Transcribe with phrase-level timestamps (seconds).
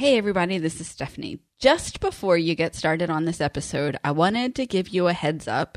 [0.00, 1.40] Hey, everybody, this is Stephanie.
[1.58, 5.46] Just before you get started on this episode, I wanted to give you a heads
[5.46, 5.76] up.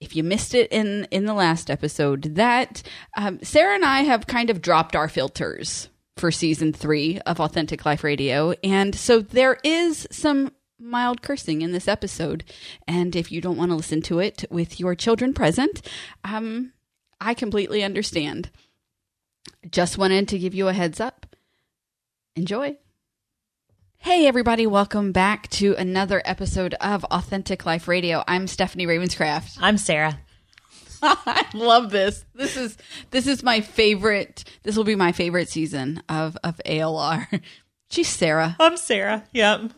[0.00, 2.82] If you missed it in, in the last episode, that
[3.16, 7.86] um, Sarah and I have kind of dropped our filters for season three of Authentic
[7.86, 8.52] Life Radio.
[8.64, 10.50] And so there is some
[10.80, 12.42] mild cursing in this episode.
[12.88, 15.88] And if you don't want to listen to it with your children present,
[16.24, 16.72] um,
[17.20, 18.50] I completely understand.
[19.70, 21.26] Just wanted to give you a heads up.
[22.34, 22.76] Enjoy.
[24.04, 28.24] Hey, everybody, welcome back to another episode of Authentic Life Radio.
[28.26, 29.58] I'm Stephanie Ravenscraft.
[29.60, 30.18] I'm Sarah.
[31.00, 32.24] I love this.
[32.34, 32.76] This is
[33.12, 34.42] this is my favorite.
[34.64, 37.28] This will be my favorite season of of ALR.
[37.90, 38.56] She's Sarah.
[38.58, 39.22] I'm Sarah.
[39.34, 39.70] Yep.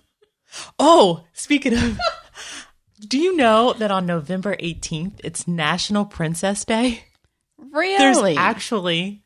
[0.79, 1.99] Oh, speaking of,
[3.07, 7.05] do you know that on November 18th it's National Princess Day?
[7.59, 7.99] Really?
[7.99, 9.23] There's actually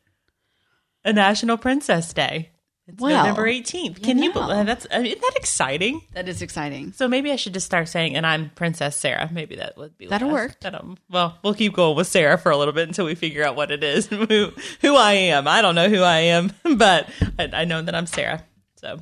[1.05, 2.51] a National Princess Day.
[2.89, 4.01] It's November 18th.
[4.01, 4.47] Can you know.
[4.47, 6.01] believe that's I isn't that exciting?
[6.13, 6.93] that is exciting.
[6.93, 9.29] So maybe I should just start saying, and I'm Princess Sarah.
[9.31, 10.59] Maybe that would be That'll work.
[10.61, 13.55] That'll, well, we'll keep going with Sarah for a little bit until we figure out
[13.55, 15.47] what it is, who, who I am.
[15.47, 18.43] I don't know who I am, but I, I know that I'm Sarah.
[18.77, 18.99] So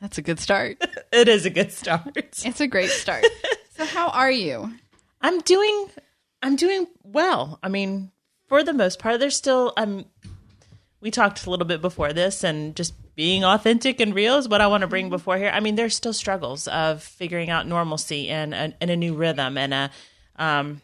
[0.00, 0.82] That's a good start.
[1.12, 2.16] it is a good start.
[2.16, 3.24] It's a great start.
[3.76, 4.72] so, how are you?
[5.20, 5.88] I'm doing
[6.42, 7.58] I'm doing well.
[7.62, 8.12] I mean,
[8.46, 10.04] for the most part, there's still um
[11.00, 14.60] we talked a little bit before this and just being authentic and real is what
[14.60, 15.50] I want to bring before here.
[15.50, 19.56] I mean, there's still struggles of figuring out normalcy and and, and a new rhythm
[19.58, 19.90] and a
[20.36, 20.82] um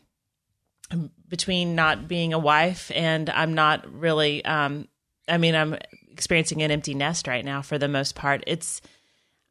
[1.28, 4.88] between not being a wife and I'm not really um
[5.28, 5.76] I mean, I'm
[6.10, 8.44] experiencing an empty nest right now for the most part.
[8.46, 8.80] It's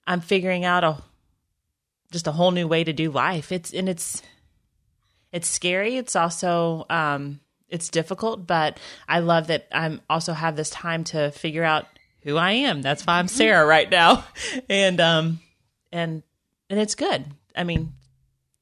[0.06, 0.98] I'm figuring out a
[2.12, 3.52] just a whole new way to do life.
[3.52, 4.22] It's and it's
[5.32, 5.98] it's scary.
[5.98, 7.40] It's also um,
[7.72, 11.88] it's difficult, but I love that I'm also have this time to figure out
[12.24, 12.82] who I am.
[12.82, 14.26] That's why I'm Sarah right now,
[14.70, 15.40] and um,
[15.92, 16.22] and
[16.70, 17.26] and it's good.
[17.56, 17.94] I mean,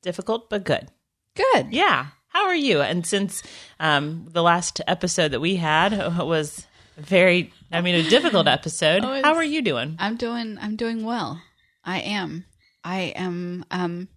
[0.01, 0.89] difficult but good.
[1.35, 1.73] Good.
[1.73, 2.07] Yeah.
[2.29, 2.81] How are you?
[2.81, 3.41] And since
[3.79, 9.21] um, the last episode that we had was very, I mean, a difficult episode, Oh,
[9.23, 9.95] how are you doing?
[9.99, 11.41] I'm doing I'm doing well.
[11.83, 12.45] I am.
[12.83, 14.07] I am um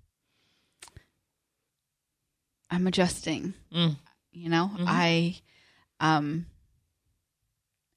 [2.70, 3.54] I'm adjusting.
[3.74, 3.96] Mm.
[4.32, 5.36] You know, I
[6.00, 6.46] um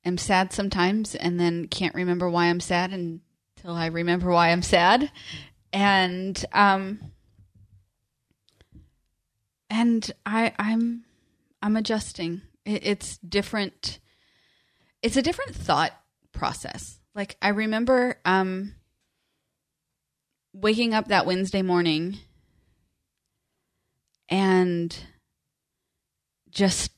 [0.04, 4.62] am sad sometimes and then can't remember why I'm sad until I remember why I'm
[4.62, 5.12] sad.
[5.72, 7.00] And um
[9.70, 11.06] and I I'm
[11.62, 12.42] I'm adjusting.
[12.66, 14.00] It, it's different
[15.02, 15.94] it's a different thought
[16.34, 17.00] process.
[17.16, 18.76] Like I remember um
[20.54, 22.18] waking up that Wednesday morning
[24.30, 24.98] and
[26.56, 26.92] just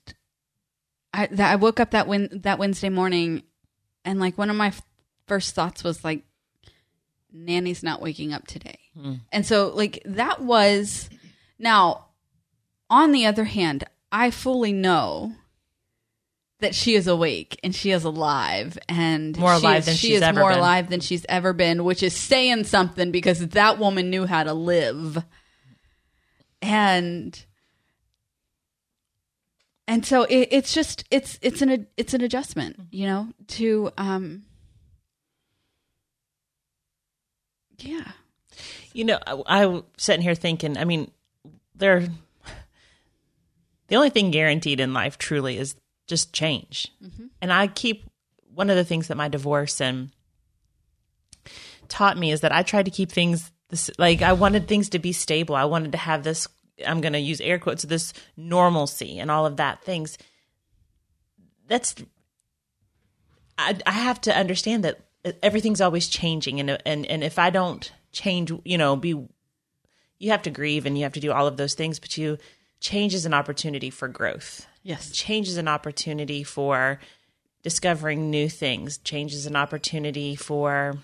[1.14, 3.44] I that I woke up that win, that Wednesday morning
[4.06, 4.82] and like one of my f-
[5.28, 6.24] first thoughts was like
[7.34, 8.80] Nanny's not waking up today.
[8.98, 9.16] Hmm.
[9.34, 11.10] And so like that was
[11.60, 12.06] now
[12.90, 15.34] on the other hand, I fully know
[16.60, 20.08] that she is awake and she is alive and More she alive is, than she
[20.08, 20.60] she's is ever more been.
[20.60, 24.54] alive than she's ever been, which is saying something because that woman knew how to
[24.54, 25.24] live.
[26.62, 27.40] And
[29.88, 34.44] and so it, it's just it's it's an it's an adjustment, you know, to um
[37.80, 38.12] yeah.
[38.94, 40.78] You know, I, I'm sitting here thinking.
[40.78, 41.12] I mean,
[41.76, 42.08] there.
[43.88, 45.76] The only thing guaranteed in life, truly, is
[46.08, 46.92] just change.
[47.42, 48.10] And I keep
[48.54, 50.10] one of the things that my divorce and
[51.88, 55.00] taught me is that I tried to keep things this, like I wanted things to
[55.00, 55.56] be stable.
[55.56, 56.48] I wanted to have this.
[56.86, 57.84] I'm going to use air quotes.
[57.84, 60.18] This normalcy and all of that things.
[61.68, 61.96] That's.
[63.58, 65.00] I, I have to understand that
[65.42, 69.28] everything's always changing, and and and if I don't change, you know, be
[70.20, 72.38] you have to grieve and you have to do all of those things, but you
[72.80, 74.68] change is an opportunity for growth.
[74.84, 75.12] Yes.
[75.12, 77.00] Change is an opportunity for
[77.62, 78.98] discovering new things.
[79.00, 80.98] Change is an opportunity for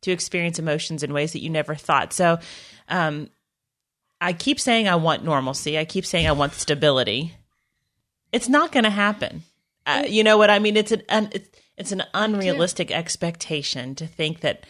[0.00, 2.12] to experience emotions in ways that you never thought.
[2.12, 2.38] So,
[2.88, 3.30] um,
[4.20, 5.78] I keep saying I want normalcy.
[5.78, 7.34] I keep saying I want stability.
[8.32, 9.42] It's not going to happen.
[9.86, 10.76] Uh, you know what I mean?
[10.76, 14.66] It's an un, it's, it's an unrealistic expectation to think that.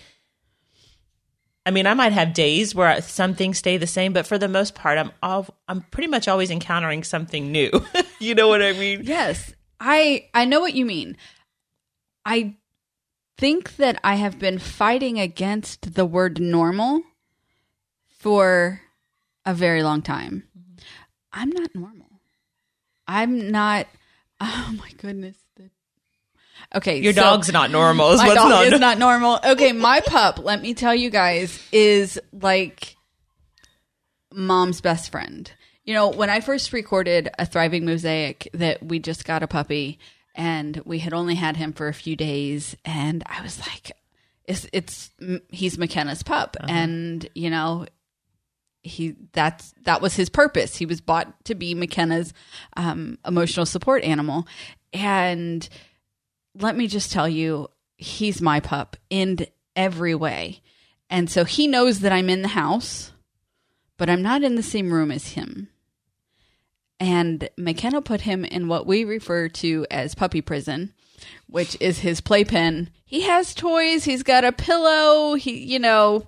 [1.67, 4.49] I mean, I might have days where some things stay the same, but for the
[4.49, 7.71] most part, I'm all, I'm pretty much always encountering something new.
[8.19, 9.03] you know what I mean?
[9.05, 9.53] Yes.
[9.81, 11.17] I I know what you mean.
[12.25, 12.57] I
[13.37, 17.03] think that I have been fighting against the word normal
[18.09, 18.83] for
[19.49, 20.45] a very long time.
[21.33, 22.21] I'm not normal.
[23.07, 23.87] I'm not
[24.41, 25.37] oh my goodness.
[26.75, 28.11] Okay, Your so dog's not normal.
[28.11, 29.41] Is my dog not, is not normal.
[29.43, 30.39] Okay, my pup.
[30.39, 32.95] Let me tell you guys, is like
[34.35, 35.51] mom's best friend.
[35.85, 39.99] You know, when I first recorded a thriving mosaic, that we just got a puppy,
[40.35, 43.93] and we had only had him for a few days, and I was like,
[44.45, 45.11] "It's it's
[45.49, 46.71] he's McKenna's pup," uh-huh.
[46.71, 47.87] and you know,
[48.83, 50.77] he that's that was his purpose.
[50.77, 52.33] He was bought to be McKenna's
[52.77, 54.47] um, emotional support animal,
[54.93, 55.69] and
[56.55, 59.47] let me just tell you, he's my pup in
[59.77, 60.61] every way,
[61.11, 63.13] and so he knows that I'm in the house,
[63.97, 65.69] but I'm not in the same room as him.
[67.01, 70.95] And McKenna put him in what we refer to as puppy prison,
[71.47, 72.91] which is his playpen.
[73.05, 74.05] He has toys.
[74.05, 75.35] He's got a pillow.
[75.35, 76.27] He, you know,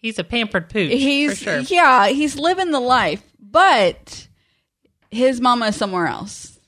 [0.00, 0.90] He's a pampered pooch.
[0.92, 1.58] he's for sure.
[1.60, 4.28] yeah he's living the life but
[5.10, 6.58] his mama is somewhere else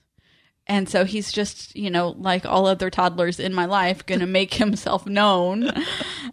[0.67, 4.55] and so he's just you know like all other toddlers in my life gonna make
[4.55, 5.71] himself known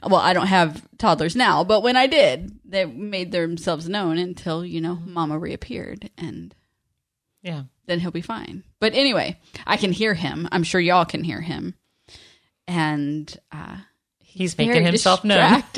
[0.03, 4.65] well i don't have toddlers now but when i did they made themselves known until
[4.65, 6.53] you know mama reappeared and
[7.41, 7.63] Yeah.
[7.85, 11.41] then he'll be fine but anyway i can hear him i'm sure y'all can hear
[11.41, 11.75] him
[12.67, 13.77] and uh
[14.31, 15.63] He's very making himself known.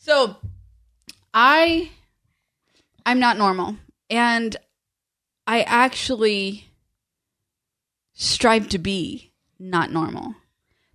[0.00, 0.36] so
[1.32, 1.90] I
[3.06, 3.76] I'm not normal
[4.08, 4.56] and
[5.46, 6.66] I actually
[8.14, 10.34] strive to be not normal.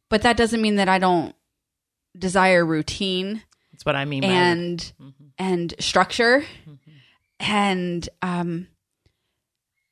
[0.09, 1.35] But that doesn't mean that I don't
[2.17, 4.93] desire routine That's what I mean by and
[5.37, 6.43] and structure
[7.39, 8.67] and um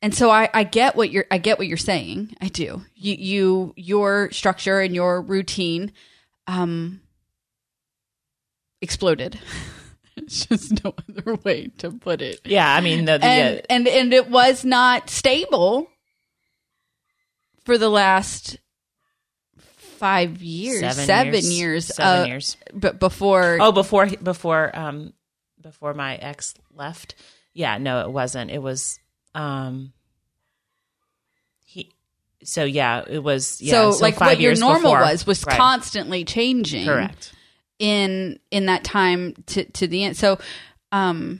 [0.02, 2.36] and so I, I get what you're I get what you're saying.
[2.42, 2.82] I do.
[2.96, 5.92] You you your structure and your routine
[6.48, 7.02] um
[8.84, 9.40] exploded.
[10.16, 12.42] it's just no other way to put it.
[12.46, 15.88] Yeah, I mean the, the And uh, and and it was not stable
[17.66, 18.58] for the last
[19.58, 22.58] five years, seven, seven, years, years, seven uh, years.
[22.74, 25.14] but before Oh, before before um
[25.62, 27.16] before my ex left.
[27.54, 28.52] Yeah, no, it wasn't.
[28.52, 29.00] It was
[29.34, 29.94] um
[31.66, 31.92] he.
[32.44, 33.62] So yeah, it was.
[33.62, 35.00] Yeah, so, like five what your normal before.
[35.00, 35.56] was was Right.
[35.58, 37.34] constantly changing correct.
[37.80, 40.40] In in that time to to the end so
[40.92, 41.40] um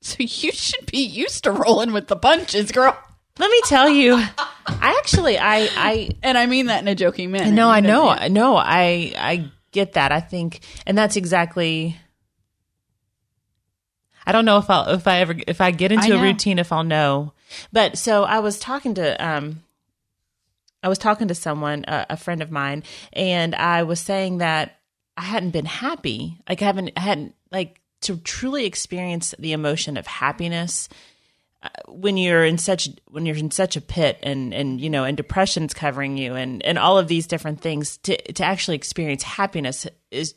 [0.00, 2.96] so you should be used to rolling with the punches girl
[3.38, 7.30] Let me tell you, I actually I I and i mean that in a joking
[7.30, 10.12] manner no I know I know, I I get that.
[10.12, 11.96] I think, and that's exactly.
[14.26, 16.58] I don't know if I'll if I ever if I get into I a routine
[16.58, 17.32] if I'll know.
[17.72, 19.62] But so I was talking to um
[20.82, 22.82] I was talking to someone a, a friend of mine
[23.12, 24.76] and I was saying that
[25.16, 26.38] I hadn't been happy.
[26.48, 30.88] Like I haven't I hadn't like to truly experience the emotion of happiness
[31.62, 35.04] uh, when you're in such when you're in such a pit and and you know
[35.04, 39.22] and depression's covering you and and all of these different things to to actually experience
[39.22, 40.34] happiness is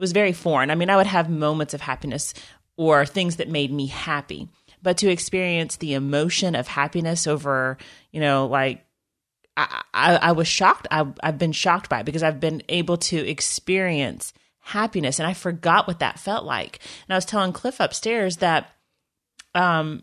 [0.00, 0.70] was very foreign.
[0.70, 2.34] I mean, I would have moments of happiness
[2.76, 4.48] or things that made me happy,
[4.82, 7.76] but to experience the emotion of happiness over,
[8.10, 8.84] you know, like
[9.60, 10.86] I, I, I was shocked.
[10.90, 15.34] I, I've been shocked by it because I've been able to experience happiness, and I
[15.34, 16.78] forgot what that felt like.
[17.08, 18.72] And I was telling Cliff upstairs that,
[19.54, 20.02] um,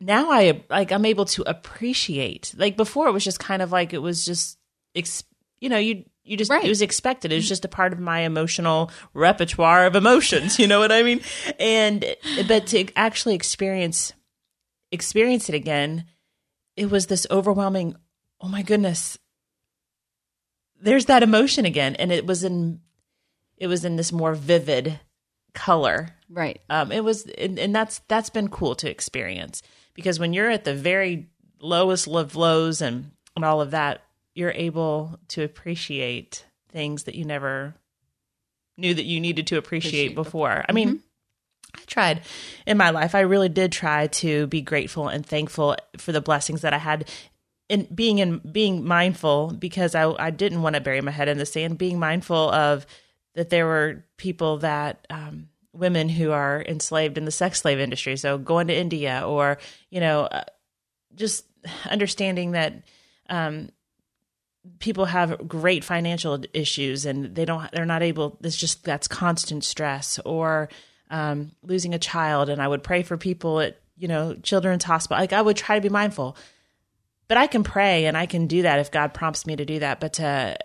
[0.00, 2.54] now I like I'm able to appreciate.
[2.56, 4.58] Like before, it was just kind of like it was just,
[4.94, 5.24] ex,
[5.60, 6.64] you know, you you just Right.
[6.64, 7.32] it was expected.
[7.32, 10.58] It was just a part of my emotional repertoire of emotions.
[10.58, 11.20] You know what I mean?
[11.58, 12.04] And
[12.46, 14.12] but to actually experience
[14.92, 16.04] experience it again,
[16.76, 17.96] it was this overwhelming.
[18.40, 19.18] Oh my goodness!
[20.80, 22.80] There's that emotion again, and it was in
[23.56, 25.00] it was in this more vivid
[25.54, 26.10] color.
[26.30, 26.60] Right.
[26.70, 29.62] Um, it was and, and that's that's been cool to experience
[29.94, 31.26] because when you're at the very
[31.60, 34.02] lowest of lows and, and all of that
[34.34, 37.74] you're able to appreciate things that you never
[38.76, 40.64] knew that you needed to appreciate Appreciate before.
[40.68, 41.02] i mean
[41.76, 42.22] i tried
[42.64, 46.60] in my life i really did try to be grateful and thankful for the blessings
[46.60, 47.10] that i had
[47.68, 51.38] in being in being mindful because I, I didn't want to bury my head in
[51.38, 52.86] the sand being mindful of
[53.34, 58.16] that there were people that um, women who are enslaved in the sex slave industry.
[58.16, 59.58] So going to india or
[59.90, 60.44] you know uh,
[61.14, 61.44] just
[61.90, 62.82] understanding that
[63.28, 63.68] um,
[64.78, 69.64] people have great financial issues and they don't they're not able it's just that's constant
[69.64, 70.68] stress or
[71.10, 72.48] um, losing a child.
[72.48, 75.74] And i would pray for people at you know children's hospital like i would try
[75.74, 76.36] to be mindful
[77.28, 79.78] but I can pray and I can do that if God prompts me to do
[79.80, 80.00] that.
[80.00, 80.56] But to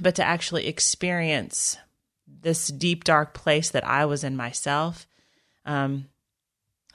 [0.00, 1.76] but to actually experience
[2.26, 5.06] this deep dark place that I was in myself,
[5.64, 6.06] um,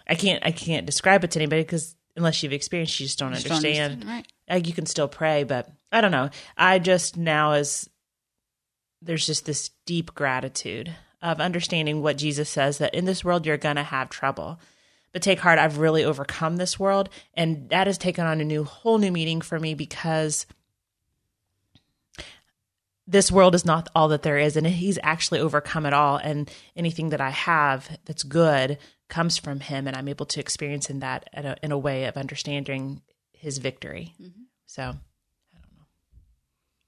[0.08, 3.34] I can't I can't describe it to anybody because unless you've experienced, you just don't
[3.34, 3.94] Just don't understand.
[3.94, 6.30] understand, Like you can still pray, but I don't know.
[6.58, 7.89] I just now is
[9.01, 13.58] there's just this deep gratitude of understanding what Jesus says that in this world you're
[13.58, 14.60] gonna have trouble.
[15.13, 18.63] But take heart, I've really overcome this world, and that has taken on a new
[18.63, 20.46] whole new meaning for me because
[23.05, 26.17] this world is not all that there is, and he's actually overcome it all.
[26.17, 28.77] And anything that I have that's good
[29.10, 32.05] comes from him, and I'm able to experience in that in a, in a way
[32.05, 33.01] of understanding
[33.34, 34.15] his victory.
[34.65, 34.96] So,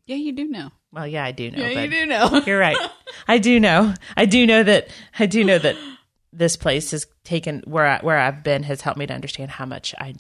[0.06, 0.72] Yeah, you do know.
[0.92, 1.58] well, yeah, I do know.
[1.62, 2.42] Yeah, but you do know.
[2.46, 2.78] You're right.
[3.28, 3.94] I do know.
[4.16, 4.88] I do know that.
[5.20, 5.76] I do know that
[6.38, 9.66] this place has taken where I, where I've been has helped me to understand how
[9.66, 10.18] much I'm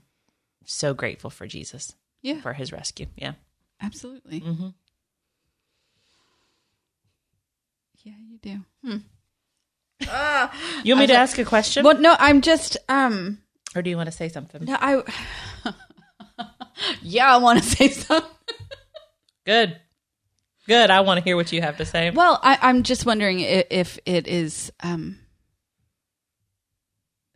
[0.65, 3.07] so grateful for Jesus Yeah, for His rescue.
[3.15, 3.33] Yeah.
[3.81, 4.41] absolutely.
[4.41, 4.67] Mm-hmm.
[8.03, 8.59] Yeah, you do.
[8.83, 8.97] Hmm.
[10.83, 13.39] You want me to ask a question, Well, no, I'm just um.
[13.75, 14.65] or do you want to say something?
[14.65, 15.01] No, I.
[17.01, 18.29] yeah, I want to say something.
[19.45, 19.79] Good.
[20.67, 20.89] Good.
[20.91, 22.09] I want to hear what you have to say.
[22.11, 25.17] Well, I, I'm just wondering if, if it is um.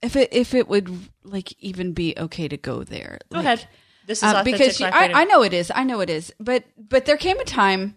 [0.01, 0.89] If it if it would
[1.24, 3.20] like even be okay to go there.
[3.32, 3.68] Go Like, ahead.
[4.06, 5.72] This is uh, authentic because Life I, I know it is.
[5.74, 6.34] I know it is.
[6.39, 7.96] But but there came a time,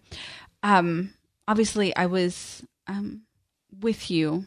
[0.63, 1.15] um,
[1.49, 3.23] obviously I was um
[3.81, 4.47] with you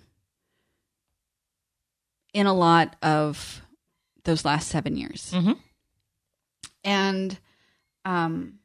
[2.34, 3.62] in a lot of
[4.26, 5.54] those last seven years, mm-hmm.
[6.84, 7.40] and
[8.04, 8.60] um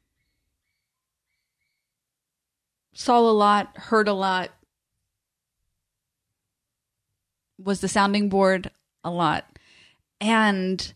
[2.92, 4.50] saw a lot, heard a lot,
[7.56, 8.70] was the sounding board
[9.04, 9.58] a lot,
[10.20, 10.92] and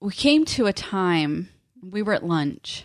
[0.00, 1.48] we came to a time
[1.82, 2.84] we were at lunch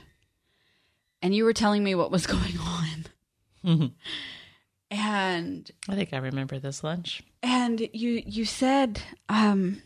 [1.22, 3.94] and you were telling me what was going on.
[4.92, 7.22] And I think I remember this lunch.
[7.44, 9.82] and you you said um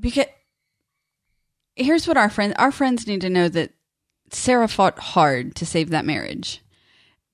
[0.00, 0.26] because
[1.76, 3.72] here's what our friends our friends need to know that
[4.30, 6.62] Sarah fought hard to save that marriage.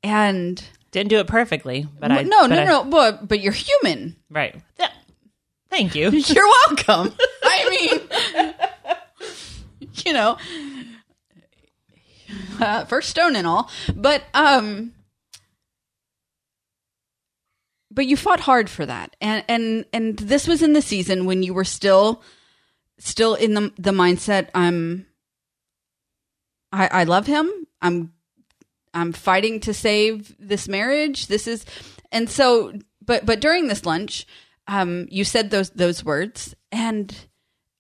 [0.03, 3.53] And Didn't do it perfectly, but I no but no I- no but but you're
[3.53, 4.55] human right.
[4.79, 4.89] Yeah.
[5.71, 6.11] Thank you.
[6.27, 7.15] You're welcome.
[7.45, 8.01] I
[8.41, 8.53] mean,
[10.05, 10.37] you know,
[12.61, 14.93] uh, first stone and all, but um,
[17.91, 21.43] but you fought hard for that, and and and this was in the season when
[21.45, 22.23] you were still
[22.99, 24.49] still in the the mindset.
[24.55, 25.07] I'm.
[26.73, 27.51] I I love him.
[27.81, 28.13] I'm
[28.95, 31.27] I'm fighting to save this marriage.
[31.29, 31.65] This is,
[32.11, 32.73] and so,
[33.05, 34.27] but but during this lunch,
[34.67, 37.15] um, you said those those words, and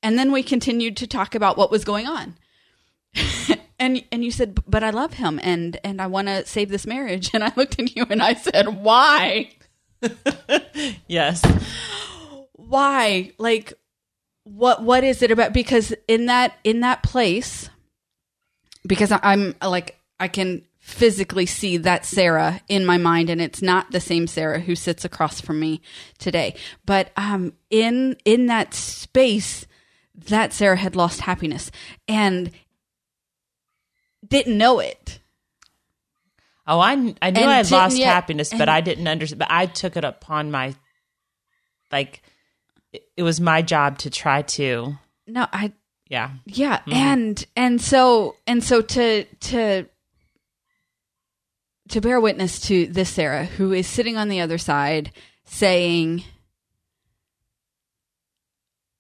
[0.02, 2.37] and then we continued to talk about what was going on,
[3.79, 6.87] and and you said, but I love him, and and I want to save this
[6.87, 9.50] marriage, and I looked at you and I said, why,
[11.07, 11.43] Yes.
[12.55, 13.73] why, like,
[14.45, 15.52] what what is it about?
[15.52, 17.69] Because in that in that place,
[18.87, 23.90] because I'm like I can physically see that Sarah in my mind and it's not
[23.92, 25.80] the same Sarah who sits across from me
[26.18, 26.54] today.
[26.85, 29.66] But um in in that space
[30.28, 31.70] that Sarah had lost happiness
[32.09, 32.50] and
[34.26, 35.20] didn't know it.
[36.66, 39.38] Oh, I I knew And I had lost yet- happiness, but I didn't understand.
[39.38, 40.75] But I took it upon my
[41.90, 42.23] like
[42.92, 44.94] it, it was my job to try to
[45.26, 45.73] no I
[46.09, 46.30] yeah.
[46.44, 49.87] Yeah and and so and so to to
[51.90, 55.11] to bear witness to this sarah who is sitting on the other side
[55.44, 56.23] saying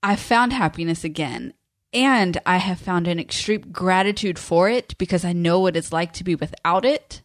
[0.02, 1.52] i found happiness again
[1.92, 6.12] and i have found an extreme gratitude for it because i know what it's like
[6.12, 7.22] to be without it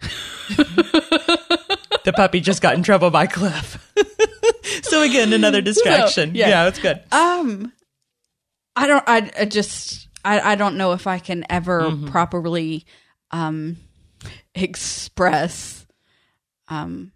[0.48, 3.92] the puppy just got in trouble by Cliff.
[4.82, 6.34] so again, another distraction.
[6.34, 6.48] yeah.
[6.48, 7.02] yeah, it's good.
[7.12, 7.72] um
[8.76, 12.08] i don't i, I just I, I don't know if i can ever Mm-hmm.
[12.08, 12.86] properly
[13.32, 13.76] um
[14.54, 15.86] express
[16.68, 17.12] um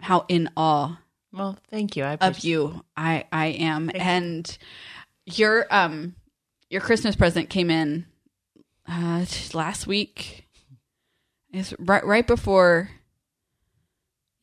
[0.00, 0.98] how in awe
[1.32, 2.04] Well, thank you.
[2.04, 3.90] I of you i i am.
[3.94, 4.56] And
[5.26, 6.14] your um
[6.68, 8.06] your christmas present came in
[8.88, 10.46] uh last week.
[11.52, 12.90] It's right right before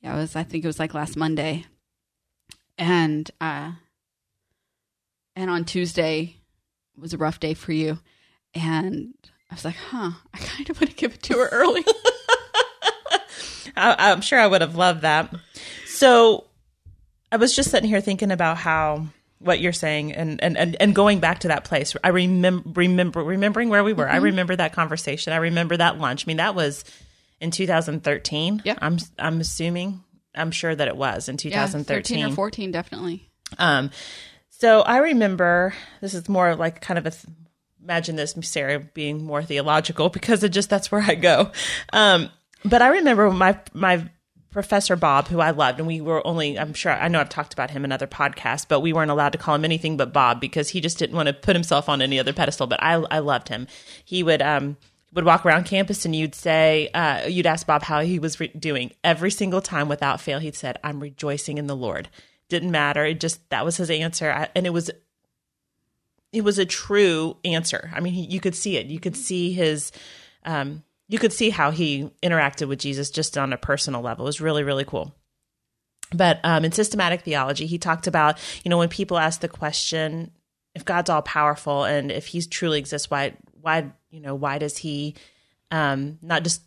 [0.01, 1.65] yeah it was i think it was like last monday.
[2.77, 3.71] And uh
[5.35, 6.37] and on tuesday
[6.97, 7.99] was a rough day for you.
[8.53, 9.13] And
[9.49, 11.83] i was like huh i kind of want to give it to her early
[13.77, 15.33] I, I'm sure I would have loved that.
[15.85, 16.45] So
[17.31, 19.05] I was just sitting here thinking about how
[19.39, 21.95] what you're saying and and and, and going back to that place.
[22.03, 24.09] I remember remember remembering where we were.
[24.09, 25.33] I remember that conversation.
[25.33, 26.25] I remember that lunch.
[26.25, 26.83] I mean, that was
[27.39, 28.63] in 2013.
[28.65, 28.75] Yeah.
[28.81, 30.03] I'm I'm assuming.
[30.33, 32.17] I'm sure that it was in Yeah, 2013.
[32.17, 33.27] 13 or 14, definitely.
[33.57, 33.89] Um,
[34.49, 37.13] so I remember this is more like kind of a
[37.87, 41.51] imagine this Sarah being more theological because it just that's where I go.
[41.93, 42.29] Um,
[42.65, 44.09] but I remember my my
[44.51, 47.53] professor Bob, who I loved, and we were only I'm sure I know I've talked
[47.53, 50.41] about him in other podcasts, but we weren't allowed to call him anything but Bob
[50.41, 52.67] because he just didn't want to put himself on any other pedestal.
[52.67, 53.67] But I I loved him.
[54.03, 54.75] He would um
[55.13, 58.49] would walk around campus and you'd say uh, you'd ask Bob how he was re-
[58.49, 60.39] doing every single time without fail.
[60.39, 62.09] He'd said, "I'm rejoicing in the Lord."
[62.49, 63.05] Didn't matter.
[63.05, 64.91] It just that was his answer, I, and it was
[66.31, 67.91] it was a true answer.
[67.93, 68.87] I mean, he, you could see it.
[68.87, 69.91] You could see his,
[70.43, 74.25] um, you could see how he interacted with Jesus just on a personal level.
[74.25, 75.13] It was really, really cool.
[76.13, 80.31] But um, in systematic theology, he talked about, you know, when people ask the question,
[80.73, 84.77] if God's all powerful and if He truly exists, why, why, you know, why does
[84.77, 85.15] He
[85.71, 86.61] um, not just,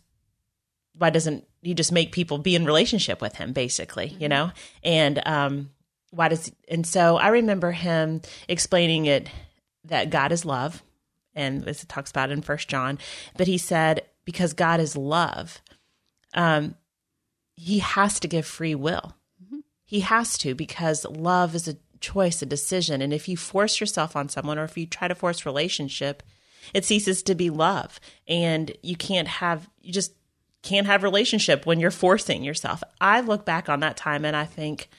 [0.93, 4.51] why doesn't He just make people be in relationship with Him, basically, you know?
[4.83, 5.71] And um,
[6.11, 9.29] why does, and so I remember him explaining it
[9.85, 10.83] that God is love,
[11.35, 12.99] and this it talks about in First John.
[13.37, 15.61] But he said because God is love,
[16.33, 16.75] um,
[17.55, 19.15] He has to give free will.
[19.83, 24.15] He has to because love is a choice, a decision, and if you force yourself
[24.15, 26.23] on someone, or if you try to force relationship,
[26.73, 30.13] it ceases to be love, and you can't have you just
[30.63, 32.83] can't have relationship when you're forcing yourself.
[33.01, 34.89] I look back on that time and I think.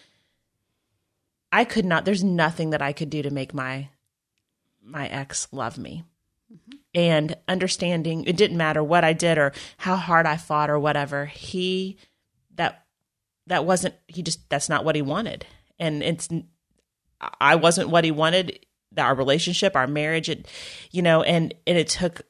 [1.54, 3.88] I could not there's nothing that I could do to make my
[4.84, 6.04] my ex love me.
[6.52, 6.78] Mm-hmm.
[6.94, 11.26] And understanding it didn't matter what I did or how hard I fought or whatever.
[11.26, 11.98] He
[12.54, 12.84] that
[13.46, 15.46] that wasn't he just that's not what he wanted.
[15.78, 16.28] And it's
[17.40, 18.66] I wasn't what he wanted.
[18.98, 20.46] Our relationship, our marriage, it
[20.90, 22.22] you know, and and it took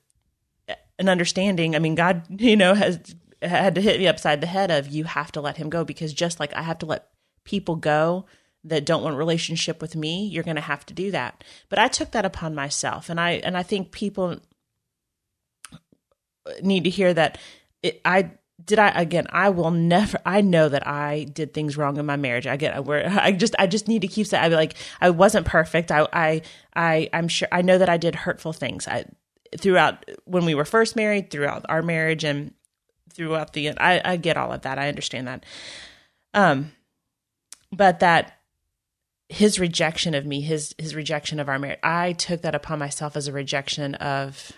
[0.98, 1.74] an understanding.
[1.74, 5.04] I mean, God, you know, has had to hit me upside the head of you
[5.04, 7.08] have to let him go because just like I have to let
[7.44, 8.26] people go
[8.64, 11.42] that don't want relationship with me, you're going to have to do that.
[11.68, 14.38] But I took that upon myself, and I and I think people
[16.62, 17.38] need to hear that.
[17.82, 18.32] It, I
[18.64, 18.78] did.
[18.78, 19.26] I again.
[19.30, 20.18] I will never.
[20.24, 22.46] I know that I did things wrong in my marriage.
[22.46, 23.54] I get where I just.
[23.58, 24.44] I just need to keep saying.
[24.44, 24.74] I like.
[25.00, 25.90] I wasn't perfect.
[25.90, 26.06] I.
[26.12, 26.42] I.
[26.74, 27.08] I.
[27.12, 27.48] I'm sure.
[27.50, 28.86] I know that I did hurtful things.
[28.86, 29.06] I
[29.58, 32.54] throughout when we were first married, throughout our marriage, and
[33.12, 33.70] throughout the.
[33.70, 34.00] I.
[34.04, 34.78] I get all of that.
[34.78, 35.44] I understand that.
[36.34, 36.72] Um,
[37.72, 38.38] but that
[39.32, 43.16] his rejection of me, his his rejection of our marriage, I took that upon myself
[43.16, 44.52] as a rejection of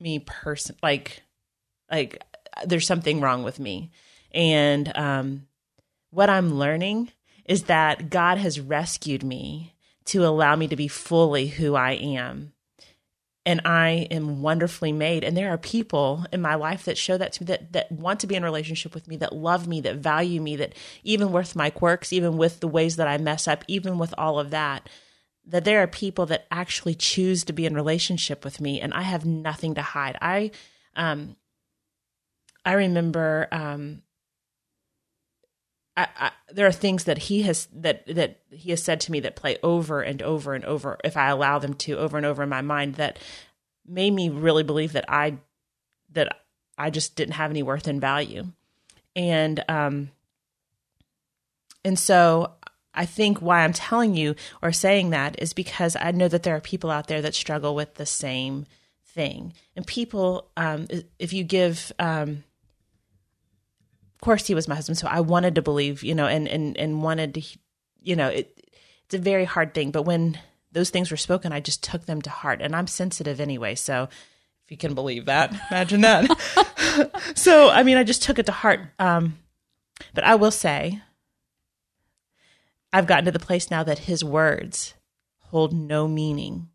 [0.00, 1.22] me person like
[1.90, 2.22] like
[2.64, 3.90] there's something wrong with me.
[4.32, 5.46] And um
[6.10, 7.12] what I'm learning
[7.44, 9.74] is that God has rescued me
[10.06, 12.53] to allow me to be fully who I am.
[13.46, 15.22] And I am wonderfully made.
[15.22, 18.20] And there are people in my life that show that to me that, that want
[18.20, 21.54] to be in relationship with me, that love me, that value me, that even with
[21.54, 24.88] my quirks, even with the ways that I mess up, even with all of that,
[25.46, 29.02] that there are people that actually choose to be in relationship with me and I
[29.02, 30.16] have nothing to hide.
[30.20, 30.50] I
[30.96, 31.36] um
[32.64, 34.02] I remember um
[35.96, 39.20] I, I, there are things that he has that that he has said to me
[39.20, 42.42] that play over and over and over if I allow them to over and over
[42.42, 43.18] in my mind that
[43.86, 45.38] made me really believe that I
[46.12, 46.40] that
[46.76, 48.46] I just didn't have any worth and value.
[49.14, 50.10] And um
[51.84, 52.54] and so
[52.94, 56.56] I think why I'm telling you or saying that is because I know that there
[56.56, 58.66] are people out there that struggle with the same
[59.06, 59.54] thing.
[59.76, 60.86] And people, um,
[61.18, 62.44] if you give, um,
[64.24, 67.02] course, he was my husband, so I wanted to believe, you know, and and and
[67.02, 67.42] wanted to,
[68.00, 68.60] you know, it,
[69.04, 69.90] it's a very hard thing.
[69.90, 70.38] But when
[70.72, 74.08] those things were spoken, I just took them to heart, and I'm sensitive anyway, so.
[74.64, 77.10] If you can believe that, imagine that.
[77.34, 78.80] so, I mean, I just took it to heart.
[78.98, 79.36] Um,
[80.14, 81.02] but I will say,
[82.94, 84.94] I've gotten to the place now that his words
[85.38, 86.68] hold no meaning.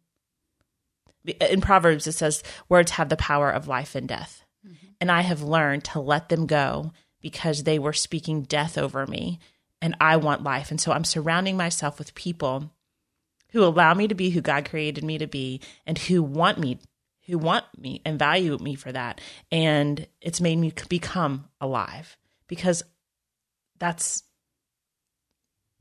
[1.41, 4.43] In Proverbs, it says, words have the power of life and death.
[4.63, 4.87] Mm-hmm.
[5.01, 9.39] And I have learned to let them go because they were speaking death over me
[9.81, 10.71] and I want life.
[10.71, 12.71] And so I'm surrounding myself with people
[13.51, 16.79] who allow me to be who God created me to be and who want me
[17.29, 19.21] who want me and value me for that.
[19.51, 22.81] And it's made me become alive because
[23.77, 24.23] that's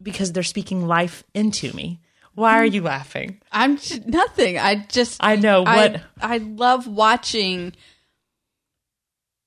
[0.01, 2.01] because they're speaking life into me.
[2.35, 3.40] Why are you laughing?
[3.51, 4.59] I'm nothing.
[4.59, 7.72] I just I know what I, I love watching.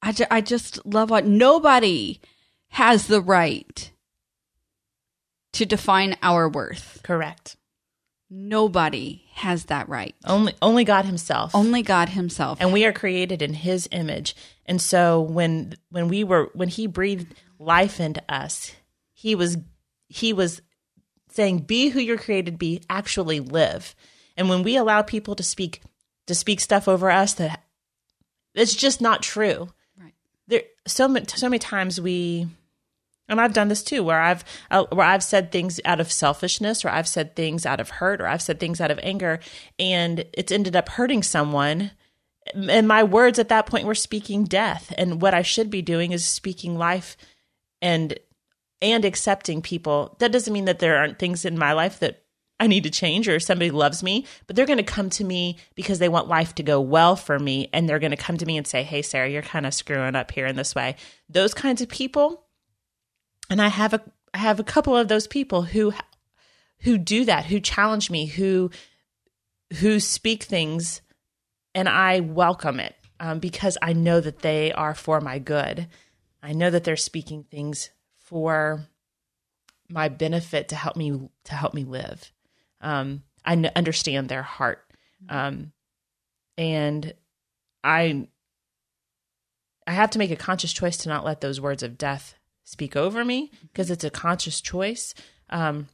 [0.02, 2.20] I, ju- I just love what nobody
[2.70, 3.92] has the right
[5.54, 7.02] to define our worth.
[7.04, 7.58] correct.
[8.34, 10.16] Nobody has that right.
[10.26, 11.54] Only only God himself.
[11.54, 12.60] Only God Himself.
[12.62, 14.38] and we are created in his image.
[14.66, 18.72] And so when when we were when he breathed life into us,
[19.12, 19.58] he was
[20.08, 20.62] he was
[21.30, 23.96] saying be who you're created be actually live
[24.38, 25.82] and when we allow people to speak
[26.28, 27.64] to speak stuff over us that
[28.54, 29.70] it's just not true
[30.88, 32.48] so so many times we
[33.32, 36.84] and I've done this too where I've uh, where I've said things out of selfishness
[36.84, 39.40] or I've said things out of hurt or I've said things out of anger
[39.80, 41.92] and it's ended up hurting someone.
[42.56, 44.92] And my words at that point were speaking death.
[44.98, 47.16] And what I should be doing is speaking life
[47.82, 48.20] and
[48.82, 50.16] and accepting people.
[50.20, 52.21] That doesn't mean that there aren't things in my life that
[52.62, 55.58] I need to change or somebody loves me, but they're going to come to me
[55.74, 58.46] because they want life to go well for me and they're going to come to
[58.46, 60.96] me and say, "Hey Sarah, you're kind of screwing up here in this way."
[61.28, 62.46] Those kinds of people
[63.50, 64.02] and I have a
[64.34, 65.92] I have a couple of those people who
[66.82, 68.70] who do that, who challenge me, who
[69.80, 71.02] who speak things
[71.74, 75.88] and I welcome it um, because I know that they are for my good.
[76.44, 78.86] I know that they're speaking things for
[79.90, 82.32] my benefit to help me to help me live.
[82.82, 84.84] Um, I n- understand their heart,
[85.30, 85.72] um,
[86.58, 87.14] and
[87.84, 88.28] I
[89.88, 92.96] I have to make a conscious choice to not let those words of death speak
[92.96, 95.14] over me because it's a conscious choice.
[95.50, 95.88] Um,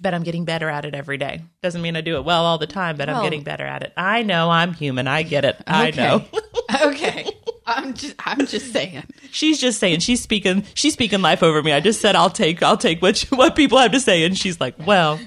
[0.00, 1.42] but I'm getting better at it every day.
[1.62, 3.92] Doesn't mean I do it well all the time, but I'm getting better at it.
[3.96, 5.06] I know I'm human.
[5.06, 5.56] I get it.
[5.68, 5.96] I Okay.
[6.02, 6.24] know.
[6.82, 7.30] okay.
[7.66, 9.04] I'm just I'm just saying.
[9.30, 11.72] she's just saying she's speaking she's speaking life over me.
[11.72, 14.60] I just said I'll take I'll take what what people have to say, and she's
[14.60, 15.20] like, well,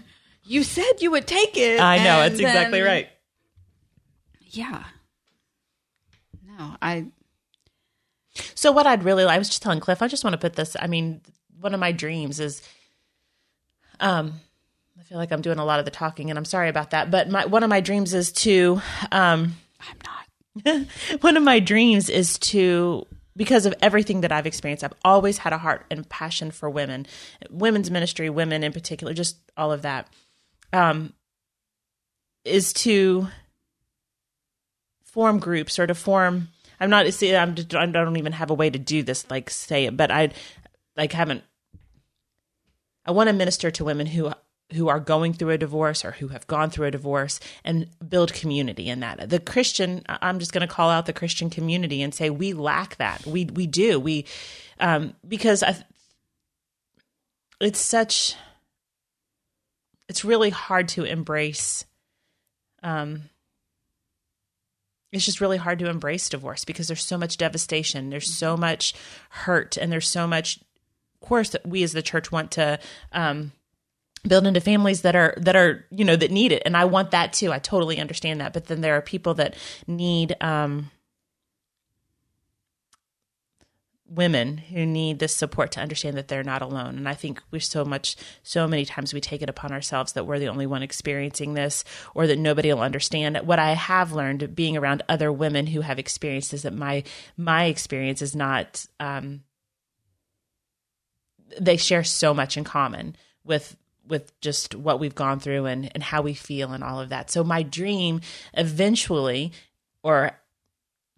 [0.47, 1.79] You said you would take it.
[1.79, 3.09] I know and it's exactly right.
[4.41, 4.83] Yeah.
[6.57, 7.07] No, I
[8.55, 10.75] So what I'd really I was just telling Cliff, I just want to put this.
[10.79, 11.21] I mean,
[11.59, 12.61] one of my dreams is,
[13.99, 14.33] um,
[14.99, 17.11] I feel like I'm doing a lot of the talking, and I'm sorry about that.
[17.11, 18.81] But my one of my dreams is to,
[19.11, 20.87] um, I'm not.
[21.21, 23.05] one of my dreams is to
[23.35, 27.05] because of everything that I've experienced, I've always had a heart and passion for women,
[27.51, 30.09] women's ministry, women in particular, just all of that.
[30.73, 31.13] Um,
[32.43, 33.27] is to
[35.03, 36.49] form groups or to form.
[36.79, 37.11] I'm not.
[37.13, 37.55] See, I'm.
[37.55, 39.29] just- I don't even have a way to do this.
[39.29, 40.31] Like say it, but I,
[40.95, 41.43] like haven't.
[43.05, 44.31] I want to minister to women who
[44.73, 48.33] who are going through a divorce or who have gone through a divorce and build
[48.33, 49.29] community in that.
[49.29, 52.97] The Christian, I'm just going to call out the Christian community and say we lack
[52.97, 53.25] that.
[53.25, 53.99] We we do.
[53.99, 54.25] We
[54.79, 55.83] um because I
[57.61, 58.35] it's such
[60.09, 61.85] it's really hard to embrace
[62.83, 63.23] um
[65.11, 68.93] it's just really hard to embrace divorce because there's so much devastation there's so much
[69.29, 72.79] hurt and there's so much of course that we as the church want to
[73.11, 73.51] um
[74.27, 77.11] build into families that are that are you know that need it and i want
[77.11, 79.55] that too i totally understand that but then there are people that
[79.87, 80.89] need um
[84.09, 86.97] women who need this support to understand that they're not alone.
[86.97, 90.25] And i think we're so much so many times we take it upon ourselves that
[90.25, 91.83] we're the only one experiencing this
[92.15, 93.37] or that nobody will understand.
[93.37, 97.03] What i have learned being around other women who have experienced is that my
[97.35, 99.43] my experience is not um
[101.59, 103.75] they share so much in common with
[104.07, 107.29] with just what we've gone through and and how we feel and all of that.
[107.29, 108.21] So my dream
[108.53, 109.51] eventually
[110.01, 110.31] or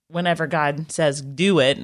[0.08, 1.78] whenever god says do it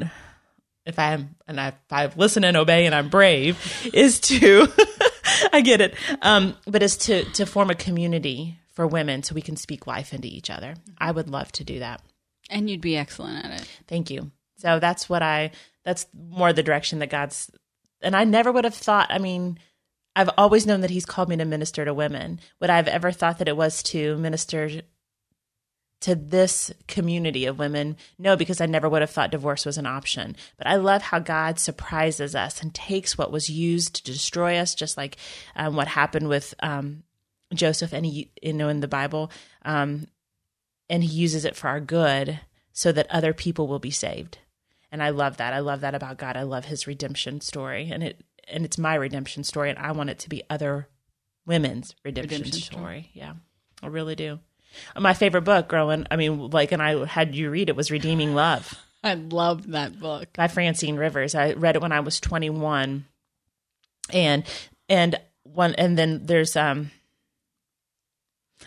[0.85, 4.67] if I am and I, if I listen and obey and I'm brave, is to
[5.53, 9.41] I get it, um, but is to to form a community for women so we
[9.41, 10.75] can speak life into each other.
[10.97, 12.01] I would love to do that.
[12.49, 13.67] And you'd be excellent at it.
[13.87, 14.31] Thank you.
[14.57, 15.51] So that's what I.
[15.83, 17.49] That's more the direction that God's.
[18.01, 19.07] And I never would have thought.
[19.09, 19.59] I mean,
[20.15, 22.39] I've always known that He's called me to minister to women.
[22.59, 24.81] Would I've ever thought that it was to minister
[26.05, 27.97] to this community of women?
[28.19, 30.35] No, because I never would have thought divorce was an option.
[30.55, 34.75] But I love how God surprises us and takes what was used to destroy us,
[34.75, 35.17] just like
[35.55, 37.01] um, what happened with um,
[37.55, 39.31] Joseph and he, you know, in the Bible,
[39.63, 40.05] um,
[40.91, 42.39] and He uses it for our good,
[42.71, 44.37] so that other people will be saved.
[44.91, 45.53] And I love that.
[45.53, 46.37] I love that about God.
[46.37, 50.11] I love His redemption story, and it and it's my redemption story, and I want
[50.11, 50.87] it to be other
[51.47, 52.81] women's redemption, Redemption story.
[52.81, 53.09] story.
[53.13, 53.33] Yeah,
[53.81, 54.37] I really do.
[54.97, 58.33] My favorite book growing, I mean, like, and I had you read it was Redeeming
[58.35, 60.33] Love I love that book.
[60.33, 61.35] by Francine Rivers.
[61.35, 63.05] I read it when I was 21.
[64.11, 64.43] And
[64.89, 66.89] and one and then there's um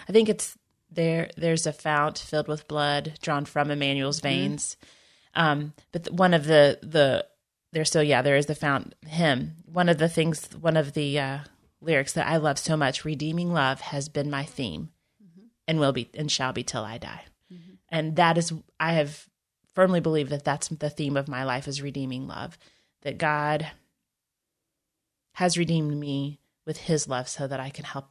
[0.08, 0.56] I think it's
[0.90, 4.76] there there's a fount filled with blood drawn from Emmanuel's veins.
[5.34, 7.26] Um but the, one of the the
[7.72, 9.56] there's so yeah, there is the fount hymn.
[9.64, 11.38] One of the things one of the uh
[11.80, 14.90] lyrics that I love so much, redeeming love has been my theme
[15.68, 17.22] and will be and shall be till I die.
[17.52, 17.74] Mm-hmm.
[17.90, 19.28] And that is I have
[19.74, 22.58] firmly believe that that's the theme of my life is redeeming love
[23.02, 23.70] that god
[25.38, 28.08] has redeemed me with his love so that I can help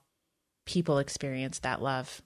[0.65, 2.21] people experience that love.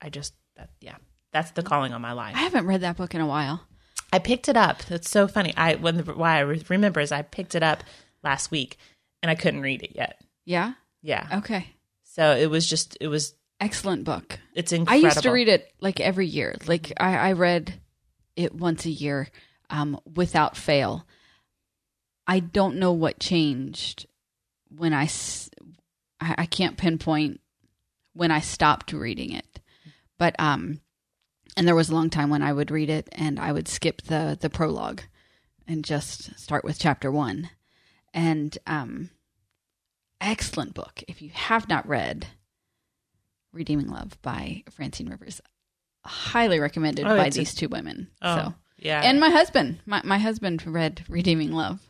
[0.00, 0.96] I just that yeah,
[1.32, 2.36] that's the calling on my life.
[2.36, 3.66] I haven't read that book in a while.
[4.12, 4.84] I picked it up.
[4.84, 5.54] That's so funny.
[5.56, 7.82] I when the, why I re- remember is I picked it up
[8.22, 8.76] last week
[9.22, 10.20] and I couldn't read it yet.
[10.44, 10.74] Yeah.
[11.00, 11.26] Yeah.
[11.38, 11.68] Okay.
[12.04, 14.38] So it was just it was Excellent book.
[14.54, 15.06] it's incredible.
[15.06, 16.56] I used to read it like every year.
[16.66, 17.80] Like I, I read
[18.36, 19.28] it once a year,
[19.70, 21.06] um, without fail.
[22.26, 24.06] I don't know what changed
[24.68, 25.08] when I,
[26.20, 27.40] I can't pinpoint
[28.12, 29.60] when I stopped reading it,
[30.18, 30.80] but um,
[31.56, 34.02] and there was a long time when I would read it and I would skip
[34.02, 35.02] the the prologue
[35.66, 37.50] and just start with chapter one,
[38.12, 39.10] and um,
[40.20, 41.02] excellent book.
[41.08, 42.26] If you have not read
[43.56, 45.40] Redeeming Love by Francine Rivers.
[46.04, 48.08] Highly recommended Oh, by it's a- these two women.
[48.22, 49.00] Oh, So, yeah.
[49.02, 51.80] and my husband, my, my husband read Redeeming Love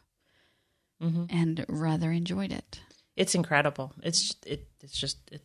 [1.02, 1.26] Mhm.
[1.30, 2.80] and rather enjoyed it.
[3.16, 3.92] it's incredible.
[4.02, 5.42] It's just, it it's just it,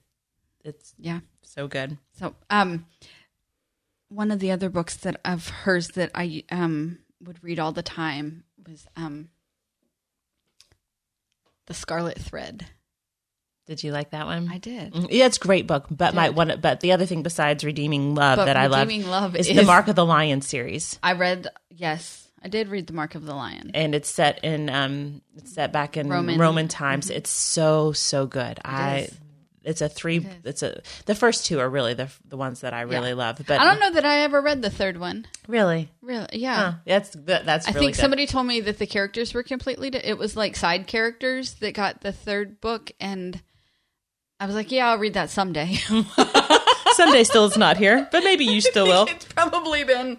[0.63, 1.21] it's Yeah.
[1.41, 1.97] so good.
[2.13, 2.85] So, um,
[4.09, 7.81] one of the other books that of hers that I um would read all the
[7.83, 9.29] time was um,
[11.67, 12.67] The Scarlet Thread.
[13.71, 14.49] Did you like that one?
[14.51, 14.93] I did.
[14.93, 15.85] Mm, Yeah, it's a great book.
[15.89, 19.33] But my one, but the other thing besides redeeming love But that I love Love
[19.37, 21.47] is, is, the Mark of the Lion series, I read.
[21.69, 23.71] Yes, I did read the Mark of the Lion.
[23.73, 27.09] and it's set in um, it's set back in Roman- Roman, times.
[27.09, 28.59] It's so so good.
[28.65, 29.17] I is.
[29.63, 30.17] it's a three.
[30.17, 30.25] is.
[30.43, 33.15] it's a the first two are really the the ones that I really Yeah.
[33.15, 33.41] love.
[33.47, 35.25] But I don't know that I ever read the third one.
[35.47, 35.89] really.
[36.01, 36.27] Really?
[36.33, 36.55] Yeah.
[36.55, 38.01] Huh, that's that, that's I really think good.
[38.01, 39.87] somebody told me that the characters were completely.
[39.95, 43.41] It was like side characters that got the third book, and
[44.41, 45.75] I was like, "Yeah, I'll read that someday."
[46.93, 49.05] someday still is not here, but maybe you still will.
[49.07, 50.17] it's probably been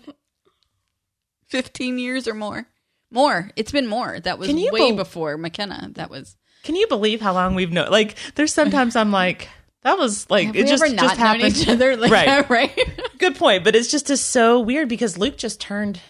[1.48, 2.66] fifteen years or more.
[3.10, 3.50] More.
[3.56, 4.20] It's been more.
[4.20, 5.90] That was Can you way bel- before McKenna.
[5.94, 6.36] That was.
[6.62, 7.90] Can you believe how long we've known?
[7.90, 9.48] Like, there's sometimes I'm like,
[9.82, 11.56] that was like Have it just just happened.
[11.56, 11.96] each other?
[11.96, 12.48] Like, Right.
[12.48, 13.00] right.
[13.18, 16.00] Good point, but it's just is so weird because Luke just turned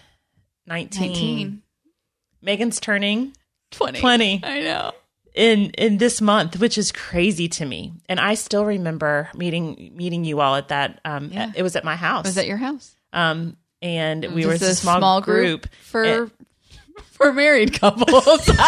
[0.67, 1.01] 19.
[1.11, 1.61] 19,
[2.43, 3.33] Megan's turning
[3.71, 3.99] 20.
[3.99, 4.91] 20 I know.
[5.33, 7.93] In in this month, which is crazy to me.
[8.07, 11.51] And I still remember meeting meeting you all at that um Yeah.
[11.55, 12.25] it was at my house.
[12.25, 12.95] Was that your house?
[13.13, 15.67] um and we Just were a small, group.
[15.81, 16.31] for And-
[17.11, 18.49] for married couples.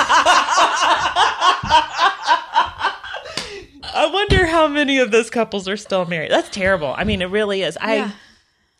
[3.97, 6.31] I wonder how many of those couples are still married.
[6.31, 6.93] That's terrible.
[6.97, 7.77] I mean, it really is.
[7.79, 8.11] I Yeah.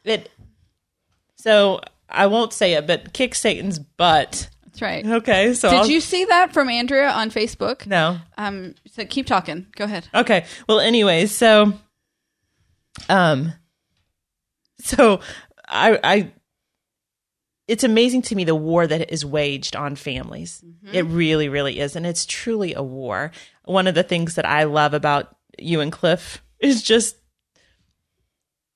[0.03, 0.31] it
[1.35, 4.49] so I won't say it, but kick Satan's butt.
[4.75, 5.05] That's right.
[5.05, 7.87] Okay, so Did I'll- you see that from Andrea on Facebook?
[7.87, 8.17] No.
[8.37, 9.67] Um, so keep talking.
[9.75, 10.07] Go ahead.
[10.13, 10.45] Okay.
[10.67, 11.73] Well, anyways, so
[13.09, 13.53] um
[14.79, 15.19] so
[15.67, 16.31] I I
[17.67, 20.61] it's amazing to me the war that is waged on families.
[20.91, 23.31] It really really is and it's truly a war.
[23.63, 27.15] One of the things that I love about you and Cliff is just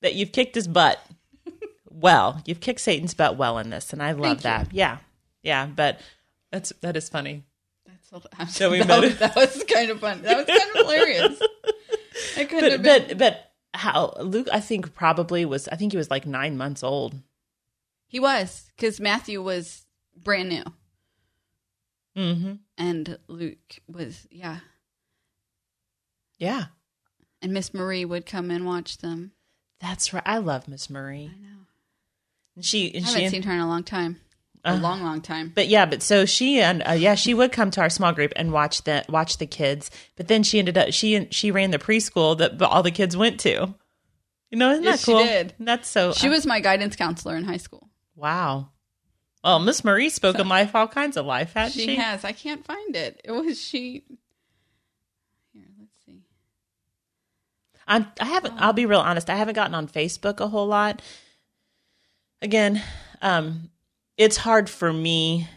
[0.02, 0.98] that you've kicked his butt
[1.90, 2.42] well.
[2.46, 4.44] You've kicked Satan's butt well in this and I love Thank you.
[4.44, 4.74] that.
[4.74, 4.98] Yeah.
[5.44, 6.02] Yeah, but
[6.52, 7.44] that's that is funny.
[8.38, 10.22] That's So we that, was, that was kind of fun.
[10.24, 11.42] That was kind of hilarious.
[12.38, 13.18] I couldn't have But been.
[13.18, 16.84] but but how Luke I think probably was I think he was like 9 months
[16.84, 17.16] old.
[18.08, 19.86] he was because Matthew was
[20.18, 20.64] brand new,
[22.18, 22.60] Mhm.
[22.78, 24.60] and Luke was yeah,
[26.38, 26.66] Yeah.
[27.42, 29.32] and Miss Marie would come and watch them.
[29.80, 30.24] That's right.
[30.26, 31.32] I love Miss Marie.
[31.34, 31.60] I know.
[32.56, 34.20] And she I and haven't she seen her in a long time.
[34.66, 35.52] A Uh, long, long time.
[35.56, 38.34] But yeah, but so she and uh, yeah, she would come to our small group
[38.36, 39.90] and watch the watch the kids.
[40.18, 43.40] But then she ended up she she ran the preschool that all the kids went
[43.42, 43.74] to.
[44.52, 45.24] You know, isn't Yes, that she cool?
[45.24, 45.54] did.
[45.60, 47.90] That's so She was my guidance counselor in high school.
[48.16, 48.70] wow.
[49.42, 51.96] Well, Miss Marie spoke of life, all kinds of life, hadn't She she?
[51.96, 52.26] has.
[52.26, 53.22] I can't find it.
[53.24, 54.04] It was she.
[55.54, 56.24] Here, let's see.
[57.88, 58.56] I'm, I haven't.
[58.58, 59.30] I'll be real honest.
[59.30, 61.02] I haven't gotten on Facebook a whole lot.
[62.42, 62.84] Again,
[63.22, 63.70] um,
[64.20, 65.48] it's hard for me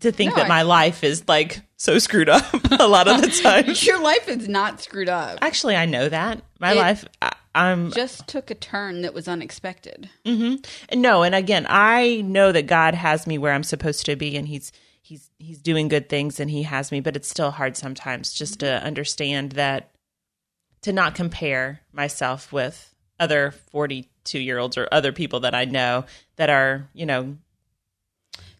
[0.00, 2.44] to think No, that I- my life is like so screwed up
[2.80, 3.74] a lot of the time.
[3.80, 5.38] Your life is not screwed up.
[5.42, 7.04] Actually, I know that my It- life.
[7.20, 10.08] I, I'm just took a turn that was unexpected.
[10.24, 10.62] Mm-hmm.
[10.88, 14.36] and no, and again, I know that God has me where I'm supposed to be,
[14.36, 14.70] and He's
[15.02, 17.00] He's He's doing good things, and He has me.
[17.00, 18.86] But it's still hard sometimes just to mm-hmm.
[18.86, 19.90] understand that
[20.82, 23.50] to not compare myself with other
[24.24, 26.04] 42 year olds or other people that I know
[26.36, 27.36] that are, you know,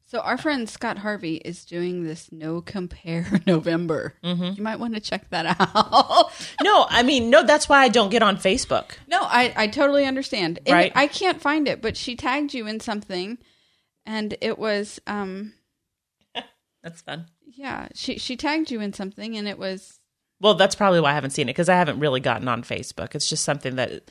[0.07, 4.15] So our friend Scott Harvey is doing this No Compare November.
[4.25, 4.53] Mm-hmm.
[4.57, 6.33] You might want to check that out.
[6.63, 8.93] no, I mean, no, that's why I don't get on Facebook.
[9.07, 10.59] no, I, I totally understand.
[10.67, 10.93] And Right.
[10.95, 13.39] I can't find it, but she tagged you in something,
[14.07, 15.53] and it was um
[16.83, 17.27] That's fun.
[17.47, 20.01] Yeah, she she tagged you in something, and it was
[20.41, 23.15] Well, that's probably why I haven't seen it because I haven't really gotten on Facebook.
[23.15, 24.11] It's just something that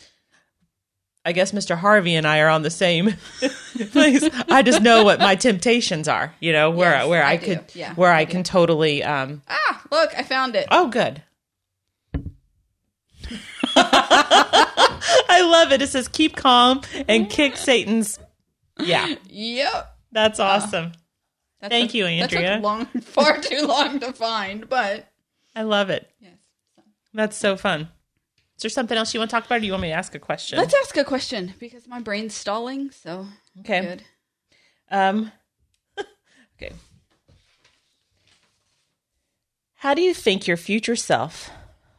[1.25, 1.77] I guess Mr.
[1.77, 3.13] Harvey and I are on the same
[3.91, 4.27] place.
[4.49, 7.63] I just know what my temptations are, you know, where Yes, where I, I could
[7.75, 9.81] Yeah, where I, I can totally um ah.
[9.91, 10.67] Look, I found it.
[10.71, 11.21] oh good.
[13.75, 15.81] I love it.
[15.81, 18.19] It says keep calm and kick Satan's
[18.79, 19.95] Yeah, Yep.
[20.11, 20.93] that's awesome.
[21.61, 22.59] That Thank took- you, Andrea.
[22.61, 25.11] long, far too long to find, but
[25.55, 26.09] I love it.
[26.21, 26.33] yes.
[27.13, 27.89] That's so fun.
[28.59, 29.93] Is there something else you want to talk about or do you want me to
[29.93, 30.59] ask a question?
[30.59, 32.91] Let's ask a question because my brain's stalling.
[32.91, 33.25] So
[33.61, 33.79] okay.
[33.79, 34.03] good.
[34.91, 35.31] Um,
[36.57, 36.73] okay.
[39.75, 41.49] How do you think your future self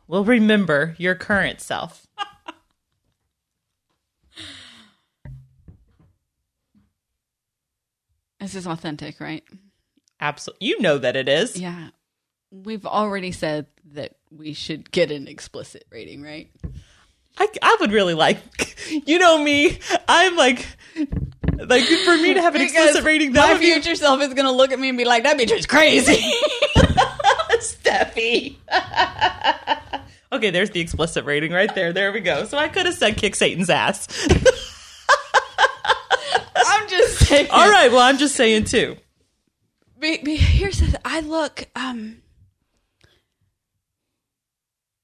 [0.07, 2.07] will remember your current self?
[8.39, 9.45] This is authentic, right?
[10.21, 10.67] Absolutely.
[10.67, 11.59] You know that it is.
[11.59, 11.89] Yeah.
[12.51, 16.51] We've already said that we should get an explicit rating, right?
[17.39, 18.39] I, I would really like,
[19.07, 20.67] you know me, I'm like,
[21.67, 24.35] like for me to have an explicit rating, that my would be future self is
[24.35, 26.23] gonna look at me and be like, "That bitch is crazy."
[27.61, 28.57] Steffi.
[30.33, 31.93] okay, there's the explicit rating right there.
[31.93, 32.45] There we go.
[32.45, 34.09] So I could have said kick Satan's ass.
[36.57, 37.49] I'm just saying.
[37.51, 38.97] All right, well, I'm just saying too.
[39.99, 41.69] Be, be, here's the, I look.
[41.77, 42.23] Um,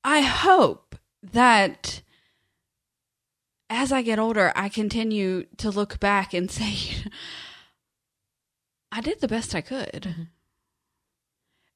[0.06, 0.94] I hope
[1.32, 2.00] that
[3.68, 6.96] as I get older, I continue to look back and say,
[8.92, 10.28] I did the best I could.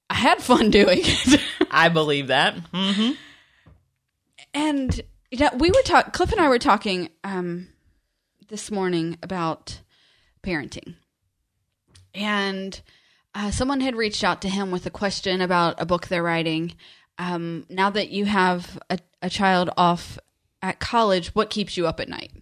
[0.09, 1.41] I had fun doing it.
[1.71, 2.55] I believe that.
[2.73, 3.11] hmm
[4.55, 6.11] and you know, we were talking.
[6.13, 7.69] Cliff and I were talking um,
[8.49, 9.81] this morning about
[10.43, 10.95] parenting,
[12.15, 12.81] and
[13.35, 16.75] uh, someone had reached out to him with a question about a book they're writing.
[17.21, 20.19] Um, now that you have a, a child off
[20.63, 22.33] at college, what keeps you up at night?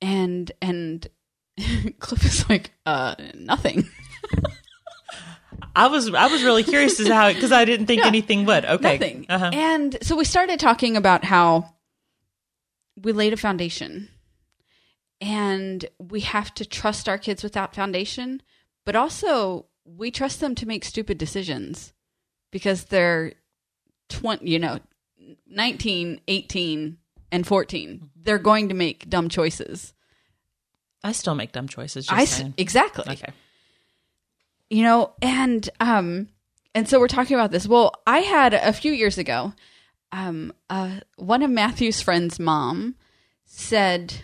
[0.00, 1.06] And and
[1.98, 3.88] Cliff is like, uh, nothing.
[5.76, 8.06] I was I was really curious as to how because I didn't think Yeah.
[8.08, 8.64] anything would.
[8.64, 9.26] Okay, Nothing.
[9.28, 9.50] Uh-huh.
[9.52, 11.74] And so we started talking about how
[13.02, 14.08] we laid a foundation
[15.20, 18.40] and we have to trust our kids without foundation,
[18.84, 21.92] but also we trust them to make stupid decisions
[22.52, 23.32] because they're
[24.08, 24.78] 20, you know,
[25.48, 26.98] 19, 18,
[27.32, 28.10] and 14.
[28.16, 29.92] They're going to make dumb choices.
[31.02, 32.06] I still make dumb choices.
[32.06, 32.54] Just I saying.
[32.56, 33.04] exactly.
[33.12, 33.32] Okay.
[34.70, 36.28] you know and um
[36.74, 39.52] and so we're talking about this well i had a few years ago
[40.12, 42.94] um uh one of matthew's friends mom
[43.44, 44.14] said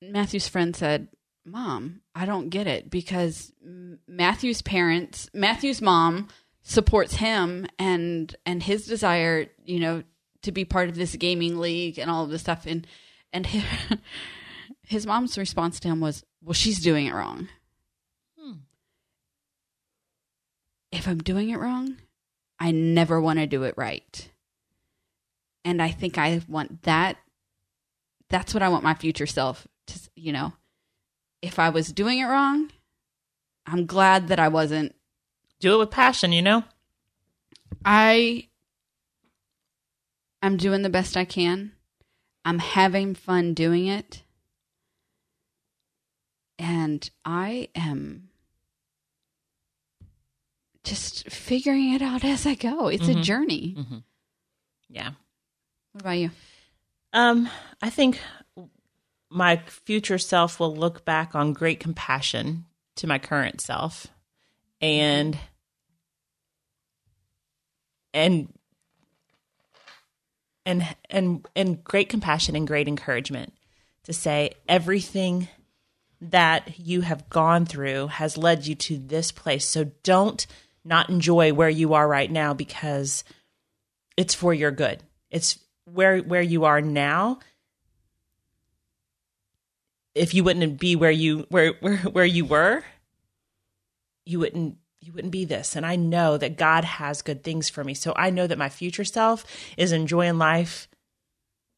[0.00, 1.08] matthew's friend said
[1.44, 3.52] mom i don't get it because
[4.06, 6.28] matthew's parents matthew's mom
[6.68, 10.02] supports him and and his desire you know
[10.42, 12.66] to be part of this gaming league and all of this stuff.
[12.66, 12.86] And
[13.32, 13.64] and his,
[14.82, 17.48] his mom's response to him was well she's doing it wrong.
[18.38, 18.52] Hmm.
[20.92, 21.96] If i'm doing it wrong
[22.60, 24.28] i never want to do it right.
[25.64, 27.16] And i think i want that
[28.28, 30.52] that's what i want my future self to you know.
[31.40, 32.70] If i was doing it wrong
[33.66, 34.94] i'm glad that i wasn't
[35.60, 36.32] Do it with passion.
[36.32, 36.64] You know.
[37.84, 38.48] I
[40.42, 41.72] I'm doing the best I can.
[42.44, 44.22] I'm having fun doing it.
[46.58, 48.30] And I am
[50.84, 52.88] just figuring it out as I go.
[52.88, 53.22] It's a Mhm.
[53.22, 54.02] journey.
[54.88, 55.12] Yeah.
[55.92, 56.30] What about you?
[57.12, 57.50] Um,
[57.82, 58.20] I think
[59.28, 62.64] my future self will look back on great compassion
[62.96, 64.06] to my current self
[64.80, 65.38] and
[68.14, 68.52] and
[70.66, 73.52] and and and great compassion and great encouragement
[74.04, 75.48] to say everything
[76.20, 79.66] that you have gone through has led you to this place.
[79.66, 80.46] So don't
[80.84, 83.22] not enjoy where you are right now because
[84.16, 85.02] it's for your good.
[85.30, 87.38] It's where where you are now.
[90.14, 92.82] If you wouldn't be where you where where where you were
[94.28, 95.74] you wouldn't you wouldn't be this.
[95.74, 97.94] And i know that god has good things for me.
[97.94, 99.44] So i know that my future self
[99.76, 100.88] is enjoying life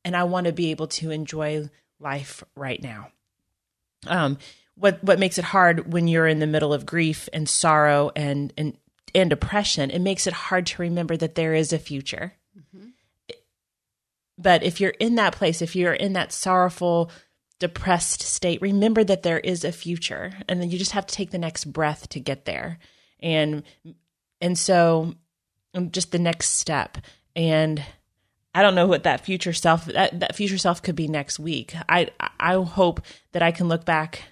[0.05, 1.71] and i want to be able to enjoy
[2.01, 3.09] life right now.
[4.07, 4.39] Um
[4.75, 8.53] what what makes it hard when you're in the middle of grief and sorrow and
[8.59, 8.77] and
[9.15, 12.35] and depression it makes it hard to remember that there is a future.
[14.39, 17.11] But if you're in that place if you're in that sorrowful
[17.61, 21.31] depressed state, remember that there is a future and then you just have to take
[21.31, 22.79] the next breath to get there.
[23.21, 23.63] And
[24.41, 25.15] and so
[25.75, 26.99] um, just the next step
[27.37, 27.85] and
[28.53, 31.75] I don't know what that future self that, that future self could be next week.
[31.89, 32.09] I
[32.41, 33.03] I hope
[33.33, 34.25] that I can look back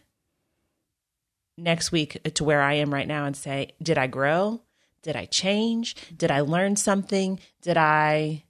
[1.57, 4.63] next week to where I am right now and say, did I grow?
[5.03, 5.97] Did I change?
[6.17, 7.39] Did I learn something?
[7.63, 8.45] Did I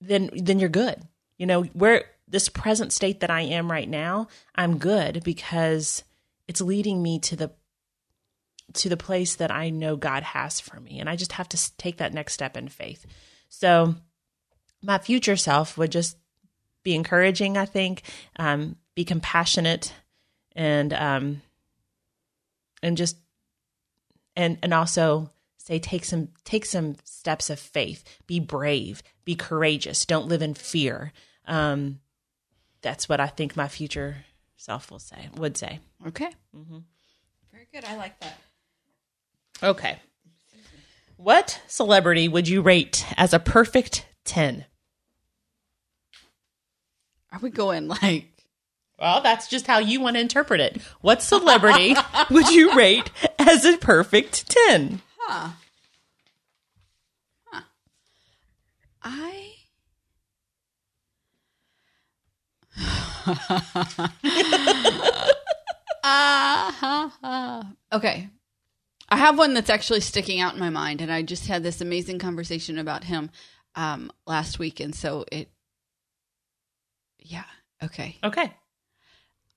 [0.00, 1.02] then then you're good.
[1.38, 6.02] You know, where this present state that I am right now, I'm good because
[6.48, 7.52] it's leading me to the
[8.72, 10.98] to the place that I know God has for me.
[10.98, 13.06] And I just have to take that next step in faith.
[13.48, 13.94] So
[14.82, 16.16] my future self would just
[16.82, 18.02] be encouraging, I think,
[18.36, 19.92] um, be compassionate
[20.54, 21.42] and um
[22.82, 23.16] and just
[24.36, 28.04] and and also say take some take some steps of faith.
[28.26, 29.02] Be brave.
[29.24, 30.04] Be courageous.
[30.04, 31.12] Don't live in fear.
[31.46, 32.00] Um
[32.84, 34.18] that's what i think my future
[34.56, 36.30] self will say would say Okay.
[36.56, 36.78] Mm-hmm.
[37.50, 37.84] Very good.
[37.84, 38.38] I like that.
[39.62, 39.98] okay
[41.16, 44.64] what celebrity would you rate as a perfect 10
[47.32, 48.26] Are we going like
[48.98, 51.94] well that's just how you want to interpret it what celebrity
[52.30, 55.50] would you rate as a perfect 10 huh?
[57.46, 57.60] Huh.
[59.02, 59.53] I
[66.06, 68.28] Ah, okay.
[69.08, 71.80] I have one that's actually sticking out in my mind, and I just had this
[71.80, 73.30] amazing conversation about him
[73.74, 75.48] um, last week, and so it,
[77.18, 77.44] yeah,
[77.82, 78.18] okay.
[78.22, 78.52] okay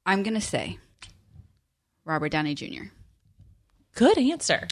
[0.05, 0.77] I'm gonna say
[2.05, 2.85] Robert Downey Jr.
[3.93, 4.67] good answer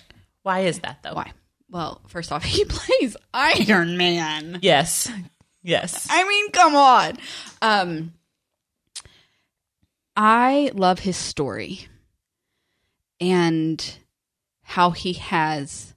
[0.46, 1.32] why is that though Why?
[1.72, 4.60] Well, first off, he plays Iron Man.
[4.62, 5.12] Yes.
[5.64, 6.08] Yes.
[6.08, 7.18] I mean, come on.
[7.64, 8.14] Um,
[10.16, 11.88] I love his story
[13.20, 13.98] and
[14.64, 15.94] how he has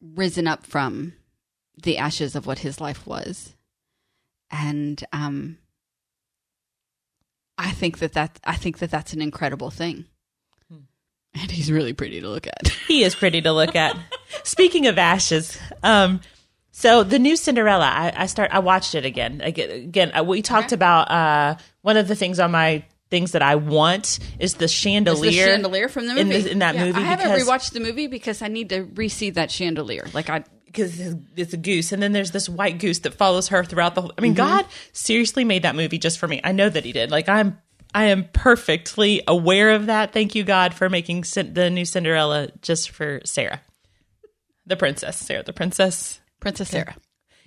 [0.00, 1.14] risen up from
[1.82, 3.54] the ashes of what his life was,
[4.50, 5.58] and um,
[7.56, 10.06] I think that that I think that that's an incredible thing,
[11.34, 12.68] and he's really pretty to look at.
[12.88, 13.96] He is pretty to look at.
[14.44, 16.20] Speaking of ashes, um,
[16.78, 18.50] so the new Cinderella, I, I start.
[18.52, 19.40] I watched it again.
[19.40, 20.74] Again, again uh, we talked Okay.
[20.76, 24.72] about uh, one of the things on my things that I want is the Is
[24.72, 25.30] chandelier.
[25.30, 27.72] the chandelier from the in movie this- in that Yeah, movie I haven't because- rewatched
[27.72, 30.06] the movie because I need to re-see that chandelier.
[30.12, 31.00] Like I, because
[31.36, 34.12] it's a goose, and then there's this white goose that follows her throughout the whole.
[34.16, 34.46] I mean, Mm-hmm.
[34.56, 36.40] God seriously made that movie just for me.
[36.44, 37.10] I know that He did.
[37.10, 37.58] Like I'm,
[37.94, 40.12] I am perfectly aware of that.
[40.12, 43.62] Thank you, God, for making the new Cinderella just for Sarah,
[44.66, 46.20] the princess, Sarah, the princess.
[46.40, 46.96] Princess Sarah.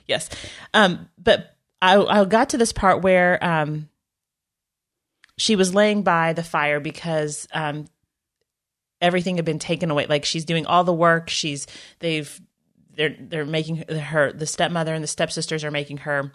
[0.07, 0.29] Yes.
[0.73, 3.89] Um, but I, I got to this part where um,
[5.37, 7.85] she was laying by the fire because um,
[9.01, 10.05] everything had been taken away.
[10.05, 11.29] Like she's doing all the work.
[11.29, 11.67] She's
[11.99, 12.39] they've
[12.95, 16.31] they're they're making her the stepmother and the stepsisters are making her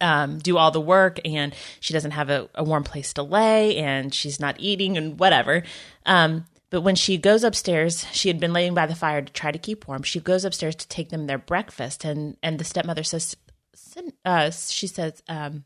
[0.00, 3.76] um, do all the work and she doesn't have a, a warm place to lay
[3.76, 5.62] and she's not eating and whatever.
[6.06, 9.52] Um, but when she goes upstairs, she had been laying by the fire to try
[9.52, 10.02] to keep warm.
[10.02, 13.36] She goes upstairs to take them their breakfast and, and the stepmother says,
[13.76, 15.62] "Cin- uh, she says, um,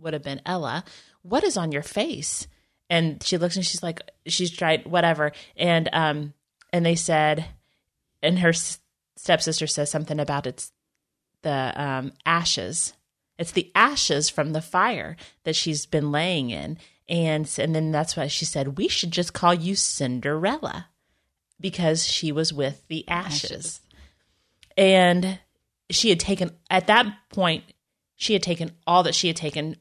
[0.00, 0.82] would have been Ella,
[1.22, 2.48] what is on your face?
[2.90, 5.30] And she looks and she's like, she's tried whatever.
[5.56, 6.34] And, um,
[6.72, 7.44] and they said,
[8.20, 10.72] and her stepsister says something about it's
[11.42, 12.94] the um, ashes.
[13.38, 15.14] It's the ashes from the fire
[15.44, 16.78] that she's been laying in.
[17.12, 20.88] And and then that's why she said we should just call you Cinderella
[21.60, 23.50] because she was with the ashes.
[23.50, 23.80] Ashes.
[24.78, 25.38] And
[25.90, 27.64] she had taken at that point
[28.16, 29.76] she had taken all that she had taken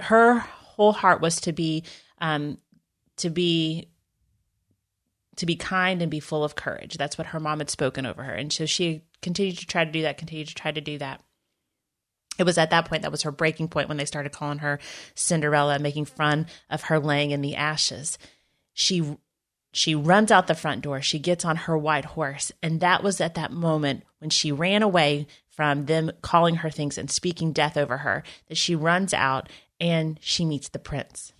[0.00, 1.84] her whole heart was to be
[2.18, 2.58] um
[3.16, 3.88] to be
[5.36, 6.98] to be kind and be full of courage.
[6.98, 8.34] That's what her mom had spoken over her.
[8.34, 11.22] And so she continued to try to do that, continued to try to do that.
[12.38, 14.78] It was at that point that was her breaking point when they started calling her
[15.14, 18.18] Cinderella, making fun of her laying in the ashes.
[18.72, 19.16] She
[19.74, 21.00] she runs out the front door.
[21.00, 24.82] She gets on her white horse, and that was at that moment when she ran
[24.82, 29.48] away from them calling her things and speaking death over her that she runs out
[29.80, 31.32] and she meets the prince.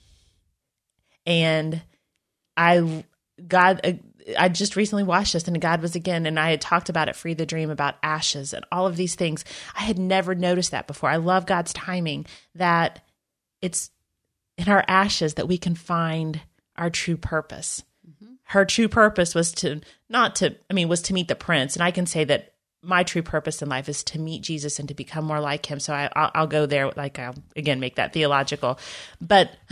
[1.27, 1.83] And
[2.57, 3.05] I
[3.47, 4.01] God
[4.39, 7.17] I just recently watched this and God was again and I had talked about it
[7.17, 9.45] free the dream about ashes and all of these things.
[9.77, 11.11] I had never noticed that before.
[11.11, 13.05] I love God's timing that
[13.61, 13.91] it's
[14.59, 16.41] in our ashes that we can find
[16.77, 17.83] our true purpose.
[18.09, 18.35] Mm-hmm.
[18.45, 21.83] Her true purpose was to not to I mean was to meet the prince and
[21.83, 22.53] I can say that
[22.83, 25.79] my true purpose in life is to meet Jesus and to become more like him.
[25.79, 28.79] So I, I'll, I'll go there, like, I'll again make that theological,
[29.21, 29.53] but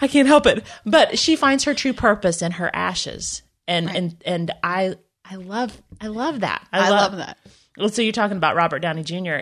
[0.00, 0.64] I can't help it.
[0.84, 3.42] But she finds her true purpose in her ashes.
[3.70, 6.66] And, and, and I, I love, I love that.
[6.72, 7.38] I love that.
[7.78, 9.40] Well, so you're talking about Robert Downey Jr.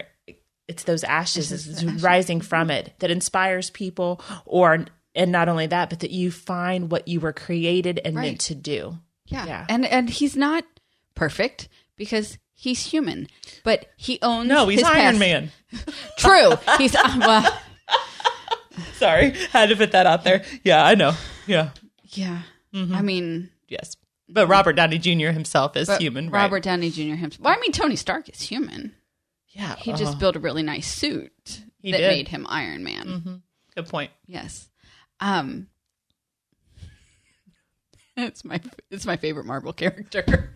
[0.68, 5.88] It's those ashes, it's rising from it that inspires people, or and not only that,
[5.90, 8.22] but that you find what you were created and Right.
[8.26, 8.98] meant to do.
[9.26, 9.46] Yeah.
[9.46, 9.66] Yeah.
[9.70, 10.64] And and he's not
[11.14, 13.28] perfect because he's human,
[13.64, 15.18] but he owns No, he's Iron past.
[15.18, 15.52] Man.
[16.18, 16.52] True.
[16.76, 17.58] He's uh, well,
[18.94, 20.44] Sorry, had to put that out there.
[20.64, 21.12] Yeah, I know.
[21.46, 21.70] Yeah,
[22.10, 22.42] yeah.
[22.74, 22.94] Mm-hmm.
[22.94, 23.96] I mean, yes.
[24.28, 25.28] But Robert Downey Jr.
[25.30, 26.42] himself is but human, right?
[26.42, 27.14] Robert Downey Jr.
[27.14, 27.40] himself.
[27.40, 28.94] Well, I mean, Tony Stark is human.
[29.48, 32.08] Yeah, He uh, just built a really nice suit He that did.
[32.08, 33.42] made him Iron Man.
[33.74, 34.10] good point.
[34.26, 34.68] Yes.
[35.20, 35.68] Um.
[38.16, 38.60] It's my
[38.90, 40.50] it's my favorite Marvel character.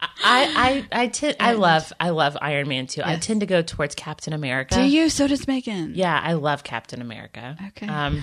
[0.00, 3.02] I I I tend I love I love Iron Man too.
[3.04, 4.76] I tend to go towards Captain America.
[4.76, 5.08] Do you?
[5.08, 5.94] So does Megan.
[5.96, 7.56] Yeah, I love Captain America.
[7.68, 7.88] Okay.
[7.88, 8.22] Um,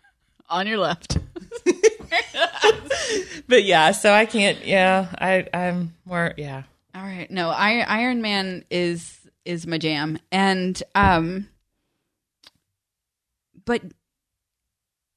[0.50, 1.18] On your left.
[3.48, 4.64] but yeah, so I can't.
[4.64, 6.34] Yeah, I I'm more.
[6.36, 6.62] Yeah,
[6.94, 7.30] All right.
[7.30, 11.48] No, I, Iron Man is is my jam, and um,
[13.64, 13.82] but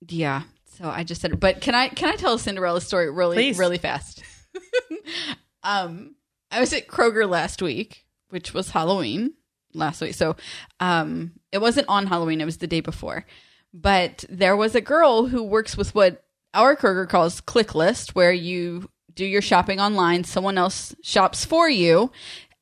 [0.07, 0.43] yeah.
[0.65, 3.57] So I just said, but can I can I tell a Cinderella story really Please.
[3.57, 4.23] really fast?
[5.63, 6.15] um,
[6.51, 9.33] I was at Kroger last week, which was Halloween
[9.73, 10.15] last week.
[10.15, 10.35] So,
[10.79, 13.25] um, it wasn't on Halloween; it was the day before.
[13.73, 16.24] But there was a girl who works with what
[16.55, 21.69] our Kroger calls Click List, where you do your shopping online, someone else shops for
[21.69, 22.11] you,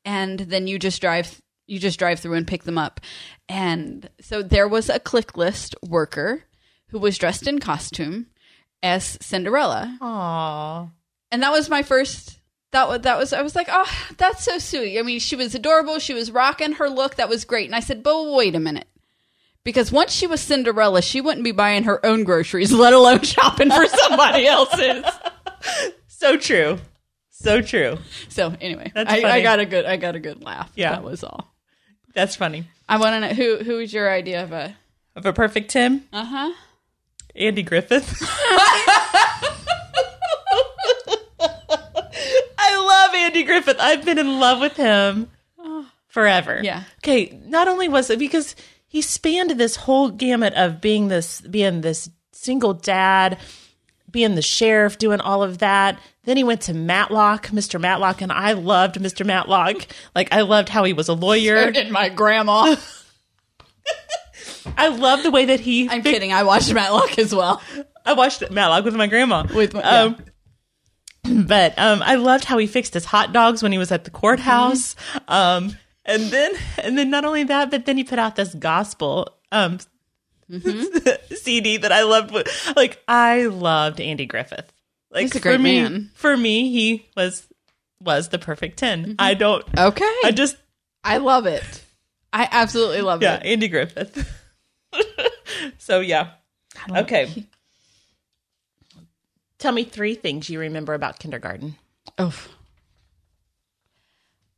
[0.04, 3.00] and then you just drive you just drive through and pick them up.
[3.48, 6.44] And so there was a Click List worker
[6.90, 8.28] who was dressed in costume
[8.82, 9.98] as Cinderella.
[10.02, 10.92] Aww.
[11.32, 12.40] And that was my first
[12.74, 15.56] that was that was I was like, "Oh, that's so sweet." I mean, she was
[15.56, 17.68] adorable, she was rocking her look, that was great.
[17.68, 18.88] And I said, "But wait a minute."
[19.64, 23.72] Because once she was Cinderella, she wouldn't be buying her own groceries, let alone shopping
[23.72, 25.06] for somebody else's.
[26.08, 26.80] So true.
[27.30, 27.98] So true.
[28.30, 30.72] So anyway, I, I got a good I got a good laugh.
[30.76, 30.92] Yeah.
[30.92, 31.54] that was all.
[32.14, 32.68] That's funny.
[32.88, 34.76] I want to know who who was your idea of a
[35.16, 36.54] Of a perfect Tim, uh huh.
[37.36, 38.22] Andy Griffith.
[41.40, 43.78] I love Andy Griffith.
[43.80, 45.30] I've been in love with him
[46.08, 46.60] forever.
[46.64, 46.84] Yeah.
[47.04, 47.40] Okay.
[47.46, 48.56] Not only was it because
[48.94, 53.40] he spanned this whole gamut of being this being this single dad,
[54.12, 56.00] being the sheriff, doing all of that.
[56.26, 57.82] Then he went to Matlock, Mr.
[57.82, 59.26] Matlock, and I loved Mr.
[59.26, 59.88] Matlock.
[60.16, 61.66] like I loved how he was a lawyer.
[61.66, 62.76] So did my grandma.
[64.78, 65.90] I love the way that he.
[65.90, 66.32] I'm kidding.
[66.32, 67.62] I watched Matlock as well.
[68.06, 69.46] I watched Matlock with my grandma.
[69.54, 70.18] With my- um,
[71.24, 74.12] but um, I loved how he fixed his hot dogs when he was at the
[74.12, 74.96] courthouse.
[75.28, 75.76] Um,
[76.06, 79.80] and then, and then not only that, but then he put out this gospel um,
[80.50, 82.36] CD that I loved.
[82.76, 84.72] Like I loved Andy Griffith.
[85.12, 86.12] Like He's a great for me, man.
[86.16, 87.48] For me, he was
[88.00, 89.66] was the perfect 10 I don't.
[89.78, 90.16] Okay.
[90.26, 90.58] I just
[91.04, 91.84] I love it.
[92.32, 93.46] I absolutely love yeah, it.
[93.46, 94.42] Yeah, Andy Griffith.
[95.78, 96.32] so yeah.
[96.90, 97.48] Okay.
[99.60, 101.78] Tell me three things you remember about kindergarten.
[102.18, 102.36] Oh.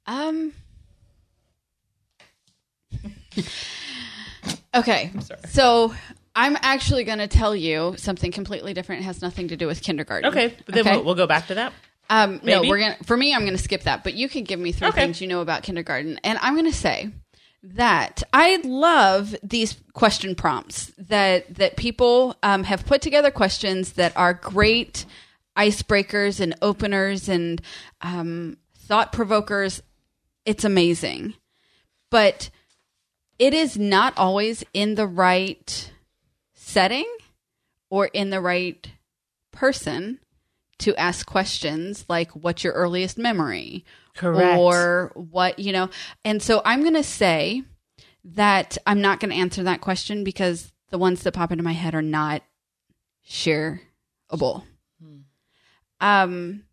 [0.07, 0.53] Um.
[4.75, 5.11] okay.
[5.49, 5.93] So
[6.35, 9.01] I'm actually going to tell you something completely different.
[9.01, 10.29] It has nothing to do with kindergarten.
[10.29, 10.95] Okay, but then Okay?
[10.95, 11.73] We'll, we'll go back to that.
[12.09, 12.97] Um, no, we're gonna.
[13.05, 14.03] For me, I'm gonna skip that.
[14.03, 15.01] But you can give me three Okay.
[15.01, 17.09] things you know about kindergarten, and I'm gonna say
[17.63, 24.15] that I love these question prompts that that people um, have put together questions that
[24.15, 25.05] are great
[25.57, 27.59] icebreakers and openers and
[28.01, 29.81] um, thought provokers.
[30.45, 31.33] It's amazing,
[32.11, 32.51] but
[33.39, 35.91] it is not always in the right
[36.53, 37.05] setting
[37.89, 38.91] or in the right
[39.51, 40.19] person
[40.77, 44.59] to ask questions like what's your earliest memory Correct.
[44.59, 45.89] or what you know
[46.25, 47.63] and so i'm going to say
[48.23, 51.71] that i'm not going to answer that question because the ones that pop into my
[51.71, 52.41] head are not
[53.27, 54.63] shareable
[56.01, 56.63] um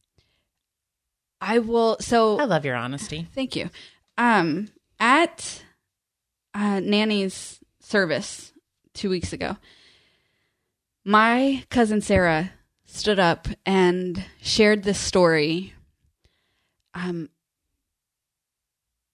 [1.41, 3.29] i will so I love your honesty.
[3.35, 3.71] Thank you.
[4.19, 5.63] Um, at
[6.55, 8.53] uh, Nanny's service
[8.95, 9.57] two weeks ago,
[11.05, 12.53] my cousin Sarah
[12.85, 15.73] stood up and shared this story.
[16.95, 17.31] Um,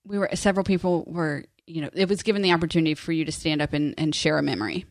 [0.05, 3.33] we were several people were you know it was given the opportunity for you to
[3.33, 4.87] stand up and, and share a memory,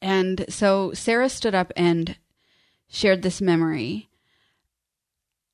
[0.00, 2.16] and so Sarah stood up and
[2.88, 4.08] shared this memory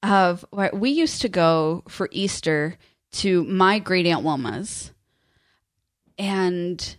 [0.02, 2.76] of where we used to go for Easter
[3.12, 4.92] to my great aunt Wilma's,
[6.18, 6.96] and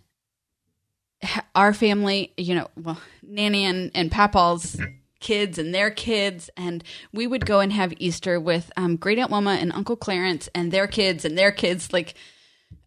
[1.54, 4.80] our family, you know, well, Nanny and and Papal's
[5.20, 9.30] kids and their kids, and we would go and have Easter with um, great aunt
[9.30, 11.92] Wilma and Uncle Clarence and their kids and their kids.
[11.92, 12.14] Like,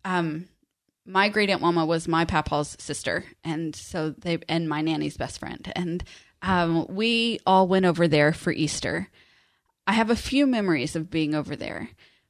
[0.06, 0.48] um,
[1.06, 5.40] my great aunt Wilma was my Papal's sister, and so they and my nanny's best
[5.40, 6.04] friend, and
[6.42, 9.10] um, we all went over there for Easter.
[9.86, 11.90] I have a few memories of being over there,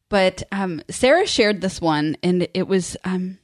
[0.09, 3.37] but um, Sarah shared this one, and it was um,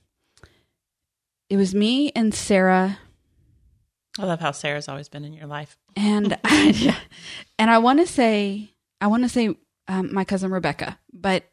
[1.50, 3.00] it was me and Sarah,
[4.20, 5.78] I love how Sarah's always been in your life.
[5.96, 6.98] and I,
[7.60, 9.56] and I want to say I want to say
[9.88, 11.44] um, my cousin Rebecca, but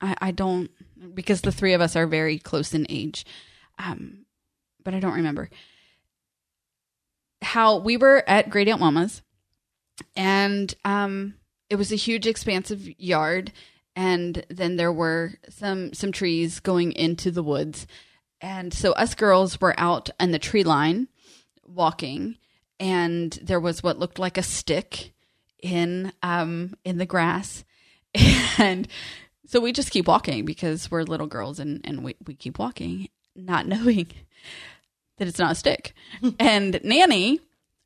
[0.00, 0.70] I, I don't
[1.14, 3.24] because the three of us are very close in age,
[3.78, 4.26] um,
[4.84, 5.50] but I don't remember.
[7.42, 9.22] How we were at Great Aunt Wilma's,
[10.14, 11.34] and um,
[11.70, 13.52] it was a huge, expansive yard,
[13.96, 17.86] and then there were some some trees going into the woods,
[18.40, 21.08] and so us girls were out on the tree line
[21.66, 22.36] walking,
[22.78, 25.12] and there was what looked like a stick
[25.62, 27.64] in um in the grass,
[28.58, 28.88] and
[29.46, 33.08] so we just keep walking because we're little girls and and we, we keep walking,
[33.34, 34.08] not knowing
[35.18, 35.92] that it's not a stick.
[36.38, 37.40] and Nanny,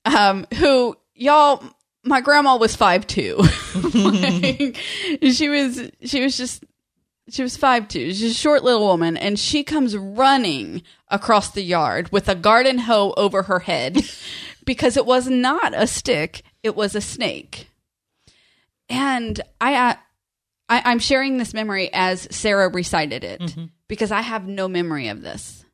[0.05, 1.65] um, who y'all,
[2.05, 3.37] my grandma was five two.
[3.95, 4.77] like,
[5.33, 6.65] she was she was just
[7.29, 8.12] she was five two.
[8.12, 12.79] She's a short little woman, and she comes running across the yard with a garden
[12.79, 14.03] hoe over her head
[14.64, 17.68] because it was not a stick; it was a snake.
[18.89, 19.95] And I, uh,
[20.68, 23.41] I I'm sharing this memory as Sarah recited it
[23.89, 25.64] because I have no memory of this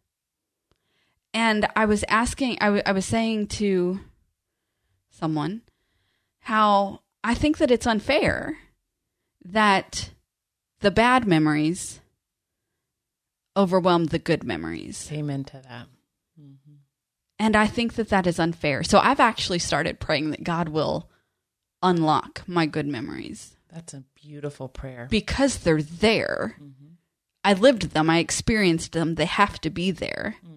[1.32, 4.00] and I was asking, I, w- I was saying to
[5.10, 5.62] someone
[6.40, 8.58] how I think that it's unfair
[9.44, 10.10] that
[10.80, 12.00] the bad memories
[13.56, 15.08] overwhelm the good memories.
[15.12, 15.86] Amen to that.
[16.40, 16.74] Mm-hmm.
[17.38, 18.82] And I think that that is unfair.
[18.82, 21.08] So I've actually started praying that God will
[21.82, 25.08] unlock my good memories That's a beautiful prayer.
[25.10, 26.56] because they're there.
[26.56, 26.86] Mm-hmm.
[27.42, 30.36] I lived them, I experienced them, they have to be there.
[30.44, 30.56] Mm-hmm.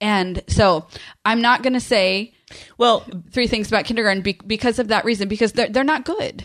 [0.00, 0.86] And so
[1.24, 2.32] I'm not going to say
[2.78, 6.44] Well, three things about kindergarten be- because of that reason because they're they're not good.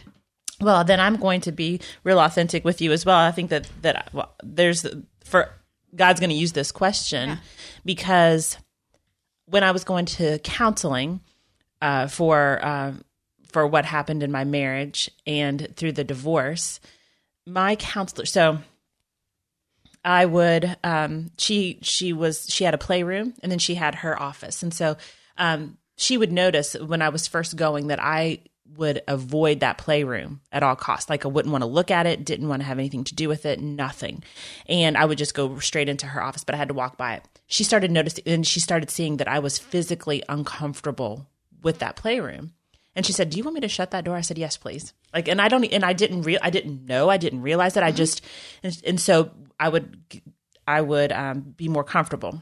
[0.61, 3.17] Well, then I'm going to be real authentic with you as well.
[3.17, 4.85] I think that that well, there's
[5.23, 5.49] for
[5.95, 7.39] God's going to use this question
[7.83, 8.57] because
[9.45, 11.21] when I was going to counseling
[11.81, 12.93] uh, for uh,
[13.51, 16.79] for what happened in my marriage and through the divorce,
[17.45, 18.25] my counselor.
[18.25, 18.59] So
[20.03, 24.21] I would um she she was she had a playroom and then she had her
[24.21, 24.61] office.
[24.61, 24.97] And so
[25.37, 28.39] um she would notice when I was first going that I
[28.77, 31.09] would avoid that playroom at all costs.
[31.09, 33.27] Like I wouldn't want to look at it, didn't want to have anything to do
[33.27, 34.23] with it, nothing.
[34.67, 37.15] And I would just go straight into her office, but I had to walk by
[37.15, 37.23] it.
[37.47, 41.27] She started noticing and she started seeing that I was physically uncomfortable
[41.61, 42.53] with that playroom.
[42.95, 44.93] And she said, "Do you want me to shut that door?" I said, "Yes, please."
[45.13, 47.83] Like, and I don't, and I didn't real, I didn't know, I didn't realize that.
[47.83, 48.21] I just,
[48.63, 49.97] and, and so I would,
[50.67, 52.41] I would um, be more comfortable.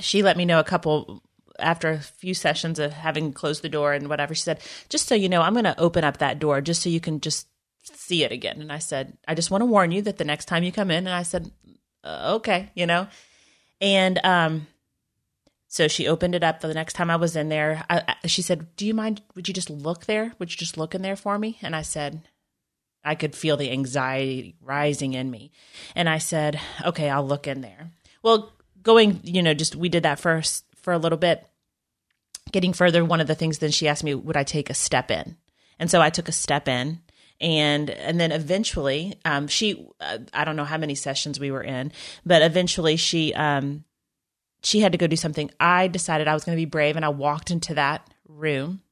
[0.00, 1.22] She let me know a couple
[1.58, 4.34] after a few sessions of having closed the door and whatever.
[4.34, 6.88] She said, "Just so you know, I'm going to open up that door just so
[6.88, 7.46] you can just
[7.82, 10.46] see it again." And I said, "I just want to warn you that the next
[10.46, 11.50] time you come in." And I said,
[12.04, 13.08] uh, "Okay," you know,
[13.80, 14.66] and um.
[15.70, 17.84] So she opened it up the next time I was in there.
[17.90, 19.20] I, I, she said, "Do you mind?
[19.34, 20.32] Would you just look there?
[20.38, 22.22] Would you just look in there for me?" And I said,
[23.04, 25.50] I could feel the anxiety rising in me.
[25.94, 27.90] And I said, "Okay, I'll look in there."
[28.22, 28.52] Well,
[28.82, 31.47] going, you know, just we did that first for a little bit.
[32.52, 35.10] Getting further, one of the things then she asked me, "Would I take a step
[35.10, 35.36] in?"
[35.78, 37.00] And so I took a step in,
[37.40, 41.62] and and then eventually, um, she, uh, I don't know how many sessions we were
[41.62, 41.92] in,
[42.26, 43.84] but eventually she, um,
[44.62, 45.50] she had to go do something.
[45.60, 48.82] I decided I was going to be brave, and I walked into that room.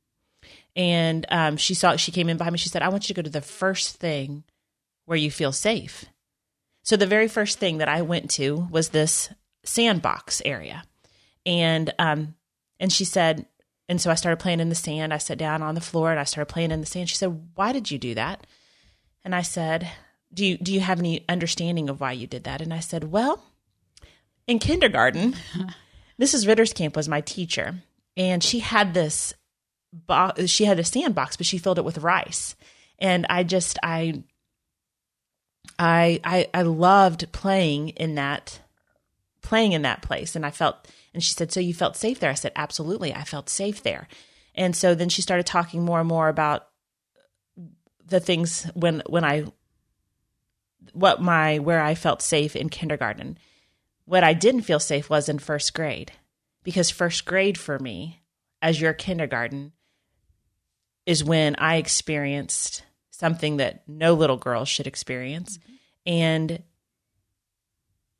[0.76, 2.58] And um, she saw she came in behind me.
[2.58, 4.44] She said, "I want you to go to the first thing
[5.06, 6.04] where you feel safe."
[6.82, 9.30] So the very first thing that I went to was this
[9.64, 10.84] sandbox area,
[11.44, 12.34] and um,
[12.78, 13.46] and she said,
[13.88, 15.14] and so I started playing in the sand.
[15.14, 17.08] I sat down on the floor and I started playing in the sand.
[17.08, 18.46] She said, "Why did you do that?"
[19.24, 19.88] And I said,
[20.34, 23.12] "Do you do you have any understanding of why you did that?" And I said,
[23.12, 23.42] "Well."
[24.46, 25.34] in kindergarten,
[26.20, 26.46] Mrs.
[26.46, 27.76] Ritterskamp was my teacher,
[28.16, 29.34] and she had this
[29.92, 32.54] bo- she had a sandbox, but she filled it with rice,
[32.98, 34.22] and I just I
[35.78, 38.60] I I I loved playing in that
[39.42, 40.88] playing in that place, and I felt.
[41.16, 44.06] And she said, "So you felt safe there?" I said, "Absolutely, I felt safe there."
[44.54, 46.68] And so then she started talking more and more about
[48.04, 49.46] the things when when I
[50.92, 53.38] what my where I felt safe in kindergarten.
[54.04, 56.12] What I didn't feel safe was in first grade
[56.62, 58.20] because first grade for me,
[58.60, 59.72] as your kindergarten,
[61.06, 65.56] is when I experienced something that no little girl should experience.
[65.56, 65.72] Mm-hmm.
[66.12, 66.62] And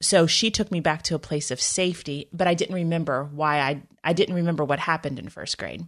[0.01, 3.61] so she took me back to a place of safety, but I didn't remember why
[3.61, 5.87] I I didn't remember what happened in first grade.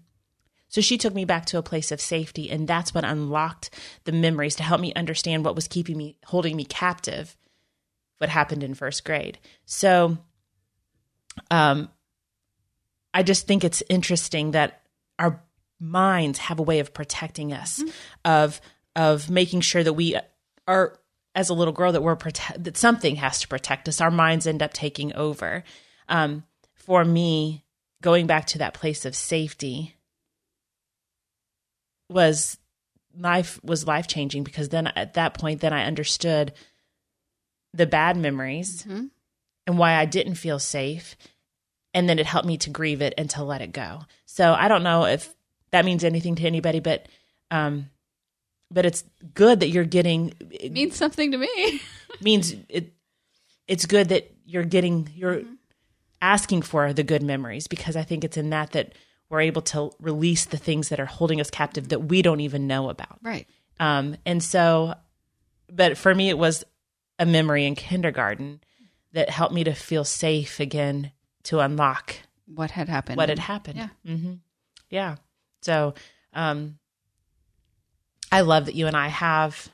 [0.69, 3.71] So she took me back to a place of safety and that's what unlocked
[4.05, 7.37] the memories to help me understand what was keeping me holding me captive
[8.19, 9.39] what happened in first grade.
[9.67, 10.19] So
[11.51, 11.91] um
[13.13, 14.83] I just think it's interesting that
[15.19, 15.43] our
[15.81, 17.91] minds have a way of protecting us mm-hmm.
[18.25, 18.61] of
[18.97, 20.17] of making sure that we
[20.67, 20.99] are
[21.35, 24.01] as a little girl that we're protect that something has to protect us.
[24.01, 25.65] Our minds end up taking over.
[26.09, 27.65] Um, for me
[28.01, 29.95] going back to that place of safety
[32.09, 32.57] was
[33.15, 36.53] life was life changing because then at that point then i understood
[37.75, 39.07] the bad memories mm-hmm.
[39.67, 41.17] and why i didn't feel safe.
[41.95, 44.03] And then it helped me to grieve it and to let it go.
[44.25, 45.35] So i don't know if
[45.73, 47.07] that means anything to anybody but
[47.51, 47.91] um
[48.71, 49.05] but it's
[49.35, 51.81] good that you're getting it means something to me.
[52.21, 52.93] means it
[53.67, 55.53] it's good that you're getting you're mm-hmm.
[56.21, 58.93] asking for the good memories because i think it's in that that
[59.29, 62.67] we're able to release the things that are holding us captive that we don't even
[62.67, 63.19] know about.
[63.23, 63.47] Right.
[63.79, 64.95] Um and so
[65.71, 66.65] but for me it was
[67.19, 68.61] a memory in kindergarten
[69.13, 71.13] that helped me to feel safe again
[71.45, 72.17] to unlock
[72.47, 73.17] what had happened.
[73.17, 73.79] what had happened.
[73.79, 73.89] Yeah.
[74.07, 74.35] Mm-hmm.
[74.91, 75.17] yeah.
[75.63, 75.95] So
[76.33, 76.79] um
[78.31, 79.71] I love that you and I have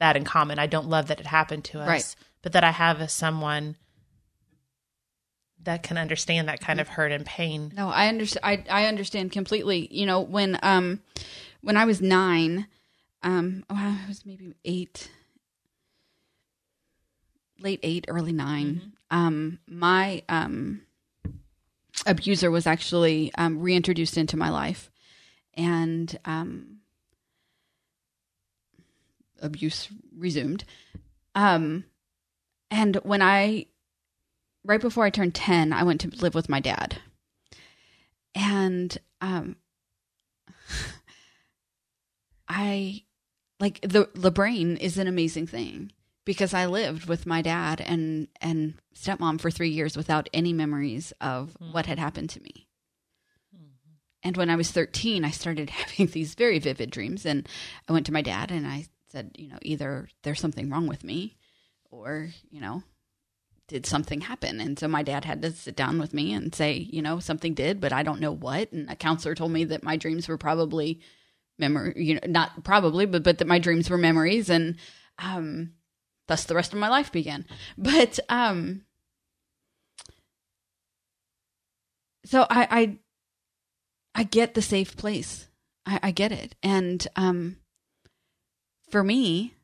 [0.00, 0.58] that in common.
[0.58, 2.16] I don't love that it happened to us, right.
[2.42, 3.76] but that I have someone
[5.62, 7.72] that can understand that kind of hurt and pain.
[7.76, 8.44] No, I understand.
[8.44, 9.88] I, I understand completely.
[9.90, 11.00] You know, when um
[11.62, 12.66] when I was nine,
[13.22, 15.10] um, oh, I was maybe eight,
[17.58, 18.88] late eight, early 9 mm-hmm.
[19.10, 20.82] Um, my um
[22.06, 24.90] abuser was actually um, reintroduced into my life,
[25.56, 26.78] and um,
[29.40, 30.64] abuse resumed.
[31.34, 31.84] Um,
[32.70, 33.66] and when I,
[34.64, 36.98] right before I turned 10, I went to live with my dad.
[38.34, 39.56] And um,
[42.48, 43.02] I,
[43.60, 45.92] like, the, the brain is an amazing thing
[46.24, 51.12] because I lived with my dad and, and stepmom for three years without any memories
[51.20, 51.72] of mm.
[51.72, 52.63] what had happened to me.
[54.24, 57.26] And when I was 13, I started having these very vivid dreams.
[57.26, 57.46] And
[57.88, 61.04] I went to my dad and I said, you know, either there's something wrong with
[61.04, 61.36] me
[61.90, 62.82] or, you know,
[63.68, 64.60] did something happen?
[64.60, 67.54] And so my dad had to sit down with me and say, you know, something
[67.54, 68.72] did, but I don't know what.
[68.72, 71.00] And a counselor told me that my dreams were probably
[71.58, 74.50] memory, you know, not probably, but, but that my dreams were memories.
[74.50, 74.76] And,
[75.18, 75.72] um,
[76.26, 77.46] thus the rest of my life began.
[77.78, 78.82] But, um,
[82.26, 82.98] so I, I
[84.14, 85.48] I get the safe place.
[85.86, 86.54] I, I get it.
[86.62, 87.56] And um,
[88.90, 89.54] for me,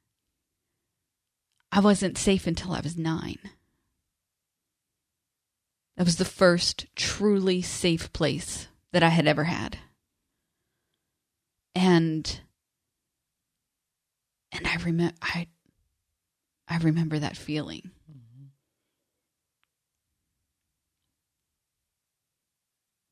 [1.73, 3.39] I wasn't safe until I was nine.
[5.97, 9.79] That was the first truly safe place that I had ever had.
[11.75, 12.41] And
[14.51, 15.47] and I remember I
[16.67, 17.91] I remember that feeling.
[18.11, 18.47] Mm-hmm.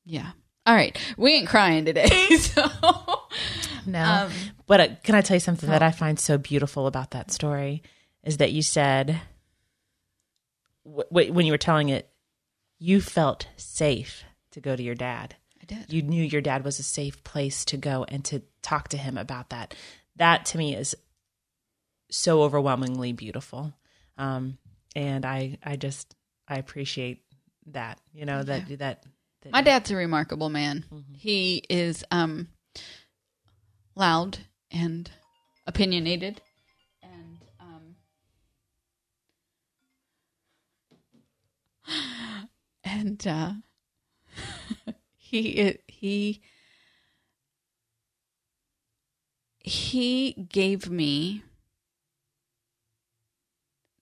[0.05, 0.31] Yeah.
[0.65, 2.09] All right, we ain't crying today.
[2.37, 2.63] So
[3.85, 4.31] no, um,
[4.67, 7.81] but uh, can I tell you something that I find so beautiful about that story
[8.23, 9.19] is that you said
[10.85, 12.09] w- when you were telling it,
[12.77, 15.35] you felt safe to go to your dad.
[15.61, 15.91] I did.
[15.91, 19.17] You knew your dad was a safe place to go and to talk to him
[19.17, 19.73] about that.
[20.17, 20.95] That to me is
[22.11, 23.73] so overwhelmingly beautiful,
[24.17, 24.57] um,
[24.95, 26.15] and I I just
[26.47, 27.23] I appreciate
[27.67, 27.99] that.
[28.13, 29.03] You know that that
[29.51, 30.85] my dad's a remarkable man.
[30.91, 31.13] Mm-hmm.
[31.15, 32.49] He is um,
[33.95, 34.39] loud
[34.71, 35.09] and
[35.65, 36.41] opinionated,
[37.01, 37.95] and um,
[42.83, 43.53] and uh,
[45.15, 46.41] he he
[49.59, 51.43] he gave me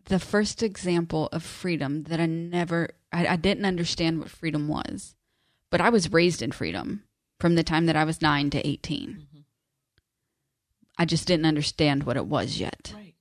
[0.05, 5.16] the first example of freedom that I never I, I didn't understand what freedom was
[5.69, 7.03] but I was raised in freedom
[7.39, 9.09] from the time that I was 9 to 18.
[9.09, 9.39] Mm-hmm.
[10.97, 12.91] I just didn't understand what it was yet.
[12.95, 13.13] Right.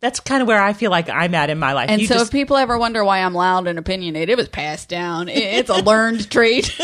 [0.00, 1.90] That's kind of where I feel like I'm at in my life.
[1.90, 2.26] And you so, just...
[2.26, 5.28] if people ever wonder why I'm loud and opinionated, it was passed down.
[5.28, 6.78] It's a learned trait.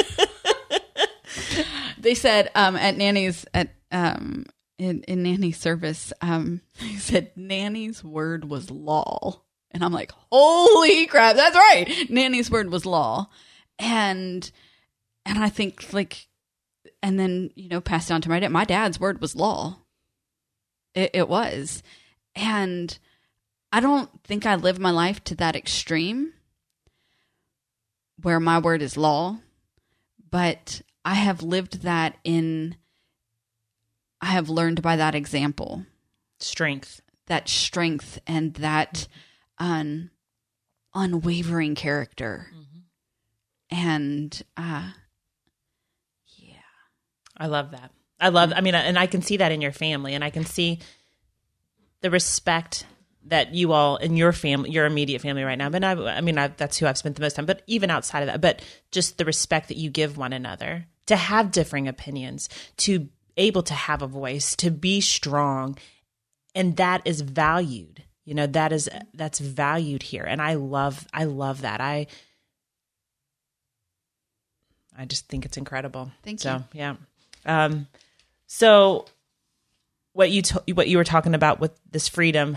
[1.99, 4.47] they said um, at Nanny's at um,
[4.79, 9.41] in, in Nanny's service, um, he said Nanny's word was law.
[9.71, 12.09] And I'm like, holy crap, that's right.
[12.09, 13.29] Nanny's word was law.
[13.79, 14.49] And
[15.27, 16.29] and I think like
[17.03, 18.51] and then, you know, passed down to my dad.
[18.51, 19.79] My dad's word was law.
[20.95, 21.83] It, it was.
[22.35, 22.99] And
[23.73, 26.33] I don't think I lived my life to that extreme
[28.23, 29.39] where my word is law,
[30.31, 32.77] but I have lived that in,
[34.23, 35.85] I have learned by that example,
[36.41, 37.03] Strength.
[37.27, 39.09] that strength and that
[39.59, 40.11] un,
[40.95, 42.49] unwavering character.
[43.71, 44.93] And, uh.
[47.37, 47.91] I love that.
[48.21, 48.57] I love, mm.
[48.57, 50.81] I mean, and I can see that in your family, and I can see
[52.01, 52.87] the respect
[53.27, 55.71] that you all in your family, your immediate family right now.
[55.71, 57.47] But I, I mean, I, that's who I've spent the most time.
[57.47, 61.17] But even outside of that, but just the respect that you give one another, to
[61.17, 65.77] have differing opinions, to able to have a voice, to be strong,
[66.55, 68.05] and that is valued.
[68.25, 71.81] You know, that is that's valued here, and I love, I love that.
[71.81, 72.07] I,
[74.97, 76.13] I just think it's incredible.
[76.23, 76.65] Thank so, you.
[76.73, 76.97] yeah.
[77.45, 77.87] Um,
[78.47, 79.07] so
[80.13, 80.43] what you
[80.75, 82.57] what you were talking about with this freedom,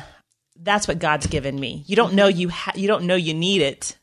[0.55, 1.83] that's what God's given me.
[1.87, 3.97] You don't know you ha- you don't know you need it,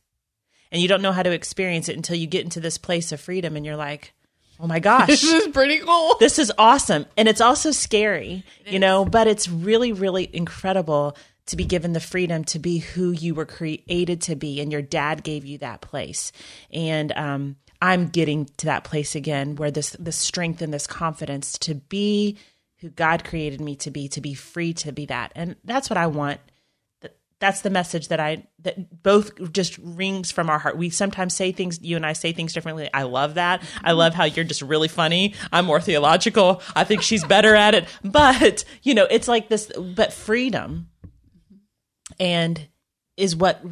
[0.72, 3.20] and you don't know how to experience it until you get into this place of
[3.20, 4.12] freedom, and you're like,
[4.60, 6.16] oh my gosh, this is pretty cool.
[6.18, 11.16] this is awesome and it's also scary you know but it's really really incredible
[11.46, 14.82] to be given the freedom to be who you were created to be and your
[14.82, 16.32] dad gave you that place
[16.72, 21.58] and um, i'm getting to that place again where this this strength and this confidence
[21.58, 22.38] to be
[22.80, 25.96] who god created me to be to be free to be that and that's what
[25.96, 26.40] i want
[27.02, 30.78] That- that's the message that I that both just rings from our heart.
[30.78, 32.88] We sometimes say things you and I say things differently.
[32.94, 33.62] I love that.
[33.82, 35.34] I love how you're just really funny.
[35.52, 36.62] I'm more theological.
[36.74, 37.84] I think she's better at it.
[38.02, 40.88] But, you know, it's like this but freedom
[42.18, 42.66] and
[43.18, 43.62] is what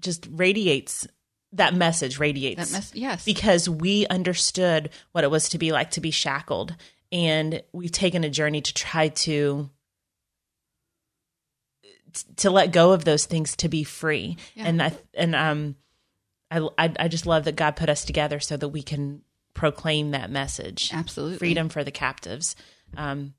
[0.00, 1.06] just radiates
[1.54, 3.24] that message radiates That mess, yes.
[3.24, 6.74] because we understood what it was to be like to be shackled
[7.12, 9.70] and we've taken a journey to try to
[12.36, 14.66] to let go of those things to be free Yeah.
[14.66, 15.76] and i and um
[16.50, 20.12] I, I i just love that god put us together so that we can proclaim
[20.12, 21.38] that message Absolutely.
[21.38, 22.54] freedom for the captives
[22.96, 23.34] um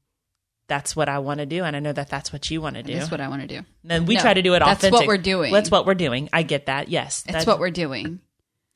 [0.68, 2.84] that's what i want to do and i know that that's what you want to
[2.84, 3.62] do That's what I want to do.
[3.90, 4.82] and we No, try to do it authentic.
[4.82, 5.54] that's what we're doing.
[5.54, 8.20] that's what we're doing i get that yes That's that- what we're doing.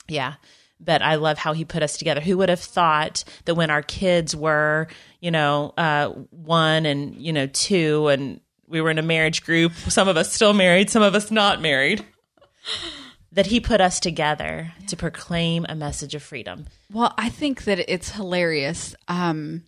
[0.08, 0.36] yeah.
[0.82, 2.22] But I love how he put us together.
[2.22, 4.88] Who would have thought that when our kids were,
[5.20, 9.74] you know, uh, one and, you know, two, and we were in a marriage group,
[9.74, 12.06] some of us still married, some of us not married,
[13.34, 16.66] that he put us together to proclaim a message of freedom.
[16.92, 18.96] Well, I think that it's hilarious.
[19.10, 19.64] Um,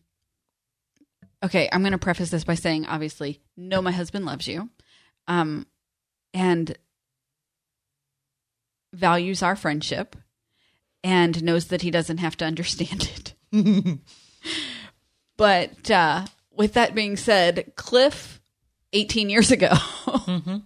[1.44, 4.70] okay, I'm going to preface this by saying, obviously, no, my husband loves you,
[5.28, 5.66] um,
[6.34, 6.78] and
[8.94, 10.16] values our friendship,
[11.04, 13.10] and knows that he doesn't have to understand
[13.52, 14.00] it.
[15.38, 18.42] but uh, with that being said, Cliff,
[18.94, 19.72] 18 years ago,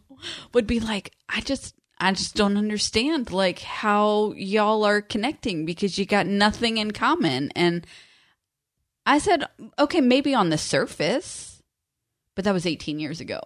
[0.54, 1.74] would be like, I just.
[1.98, 7.52] I just don't understand like how y'all are connecting because you got nothing in common.
[7.56, 7.88] And
[9.06, 9.46] I said,
[9.78, 11.62] okay, maybe on the surface,
[12.36, 13.40] but that was 18 years ago.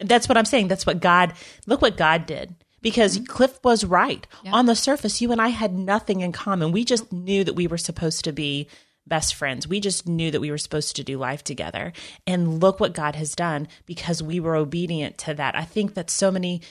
[0.00, 0.68] And that's what I'm saying.
[0.68, 1.34] That's what God,
[1.66, 2.54] look what God did.
[2.80, 3.26] Because mm-hmm.
[3.26, 4.26] Cliff was right.
[4.42, 4.52] Yeah.
[4.52, 6.72] On the surface, you and I had nothing in common.
[6.72, 8.68] We just knew that we were supposed to be
[9.06, 9.68] best friends.
[9.68, 11.92] We just knew that we were supposed to do life together.
[12.26, 15.56] And look what God has done because we were obedient to that.
[15.56, 16.62] I think that so many,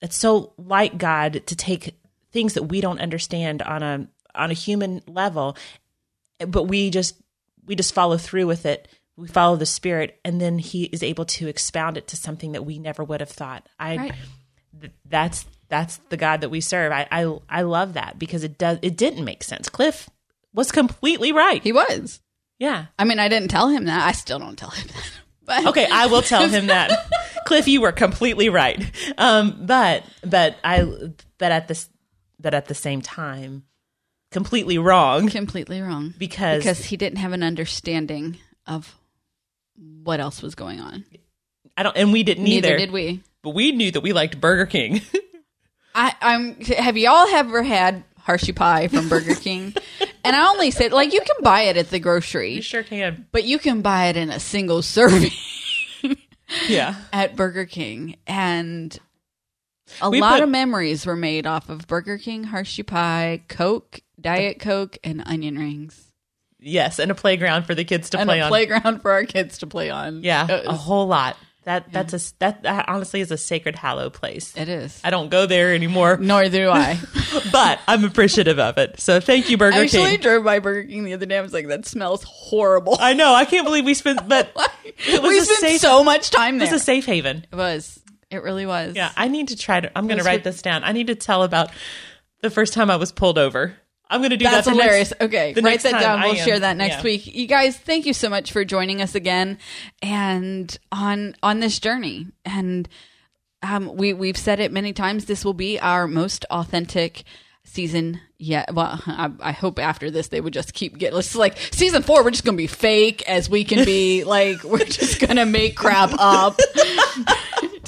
[0.00, 1.98] it's so like God to take
[2.30, 5.56] things that we don't understand on a on a human level,
[6.38, 7.14] but we just
[7.64, 8.88] we just follow through with it.
[9.16, 12.64] We follow the spirit, and then He is able to expound it to something that
[12.66, 13.66] we never would have thought.
[13.78, 14.14] I Right.
[14.80, 16.92] th- that's that's the God that we serve.
[16.92, 19.68] I, I I love that because it does it didn't make sense.
[19.68, 20.08] Cliff
[20.52, 21.62] was completely right.
[21.62, 22.20] He was.
[22.58, 22.86] yeah.
[22.98, 24.06] I mean, I didn't tell him that.
[24.06, 25.10] I still don't tell him that.
[25.46, 26.90] But Okay, I will tell him that.
[27.46, 28.84] Cliff, you were completely right.
[29.16, 30.84] Um, but but I
[31.38, 31.88] but at this
[32.40, 33.62] but at the same time,
[34.32, 38.94] completely wrong completely wrong because, because he didn't have an understanding of
[40.02, 41.04] what else was going on.
[41.76, 42.78] I don't and we didn't Neither either.
[42.78, 43.22] did we.
[43.42, 45.00] But we knew that we liked Burger King.
[45.94, 46.60] I, I'm.
[46.62, 49.72] Have y'all ever had Hershey pie from Burger King?
[50.24, 53.26] and I only said like you can buy it at the grocery, you sure can.
[53.32, 55.30] but you can buy it in a single serving
[56.68, 56.94] Yeah.
[57.12, 58.96] at Burger King, and
[60.00, 64.00] a We lot put- of memories were made off of Burger King, Hershey pie, Coke,
[64.26, 66.02] Diet Coke, and onion rings.
[66.58, 68.48] yes, and a playground for the kids to and play a on.
[68.48, 70.22] playground for our kids to play on.
[70.22, 71.36] yeah, It a whole lot.
[71.64, 74.56] That that's a that, that honestly is a sacred hallow place.
[74.56, 75.00] it is.
[75.02, 76.96] I don't go there anymore, Nor do I.
[77.52, 79.00] but I'm appreciative of it.
[79.00, 79.80] So thank you, Burger King.
[79.80, 81.36] I actually drove by Burger King the other day.
[81.36, 82.96] I was like, that smells horrible.
[83.00, 83.34] I know.
[83.34, 84.48] I can't believe we spent, but
[84.84, 86.72] it was we spent safe- so much time it there.
[86.72, 87.44] was a safe haven.
[87.50, 87.98] it was.
[88.30, 88.94] It really was.
[88.94, 89.90] Yeah, I need to try to.
[89.98, 90.84] I'm going to write this down.
[90.84, 91.70] I need to tell about
[92.42, 93.74] the first time I was pulled over.
[94.08, 94.74] I'm going to do That's that.
[94.74, 95.10] the hilarious.
[95.10, 96.20] Next, okay, the write that time down.
[96.22, 97.02] We'll share that next Yeah.
[97.02, 97.26] week.
[97.26, 99.58] You guys, thank you so much for joining us again
[100.00, 102.26] and on on this journey.
[102.44, 102.88] And
[103.62, 105.24] um, we we've said it many times.
[105.24, 107.24] This will be our most authentic
[107.64, 108.72] season yet.
[108.72, 111.18] Well, I, I hope after this they would just keep getting.
[111.18, 112.22] It's like season four.
[112.22, 114.22] We're just gonna be fake as we can be.
[114.36, 116.60] like we're just gonna make crap up.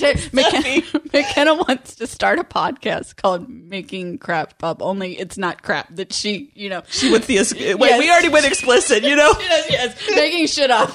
[0.32, 0.82] McKenna,
[1.12, 6.12] McKenna wants to start a podcast called "Making Crap Up." Only it's not crap that
[6.12, 7.36] she, you know, She went the
[7.78, 7.98] wait.
[7.98, 9.02] We already went explicit.
[9.02, 9.32] You know.
[9.38, 10.90] yes, yes, making shit up.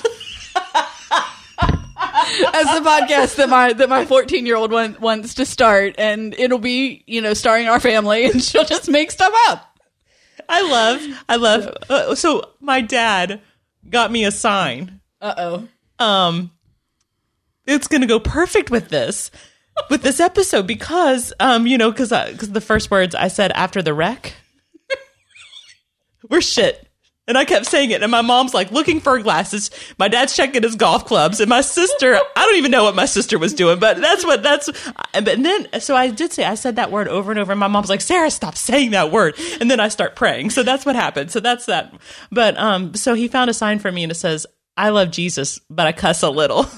[2.05, 6.33] As the podcast that my that my fourteen year old one wants to start, and
[6.37, 9.79] it'll be you know starring our family, and she'll just make stuff up.
[10.47, 11.23] I love.
[11.27, 11.77] I love.
[11.89, 13.41] Uh, so my dad
[13.89, 15.01] got me a sign.
[15.21, 15.67] Uh oh.
[16.05, 16.51] Um,
[17.65, 19.31] it's going to go perfect with this.
[19.89, 23.81] With this episode, because um, you know, because because the first words I said after
[23.81, 24.35] the wreck,
[26.29, 26.87] we're shit.
[27.25, 29.71] And I kept saying it, and my mom's like looking for glasses.
[29.97, 33.05] My dad's checking his golf clubs, and my sister, I don't even know what my
[33.05, 34.69] sister was doing, but that's what that's.
[35.13, 37.67] And then, so I did say, I said that word over and over, and my
[37.67, 39.35] mom's like, Sarah, stop saying that word.
[39.61, 40.49] And then I start praying.
[40.49, 41.31] So that's what happened.
[41.31, 41.93] So that's that.
[42.29, 44.45] But, um, so he found a sign for me, and it says,
[44.75, 46.65] I love Jesus, but I cuss a little.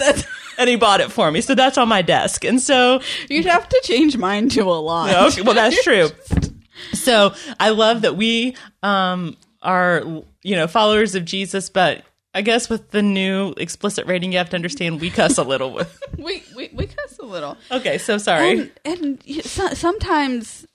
[0.57, 1.41] and he bought it for me.
[1.41, 2.43] So that's on my desk.
[2.43, 5.31] And so, You'd have to change mine to a lot.
[5.31, 6.09] Okay, well, that's true.
[6.93, 10.03] So I love that we um, are,
[10.43, 12.03] you know, followers of Jesus, but
[12.33, 15.71] I guess with the new explicit rating, you have to understand we cuss a little.
[15.71, 17.57] With we, we we cuss a little.
[17.71, 18.71] okay, so sorry.
[18.83, 20.67] And, and so, sometimes,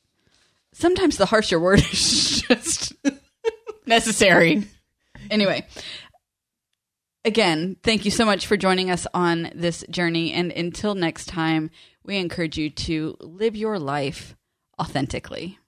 [0.72, 2.94] sometimes the harsher word is just
[3.86, 4.64] necessary.
[5.30, 5.66] Anyway,
[7.24, 10.32] again, thank you so much for joining us on this journey.
[10.32, 11.70] And until next time,
[12.04, 14.34] we encourage you to live your life
[14.80, 15.59] authentically.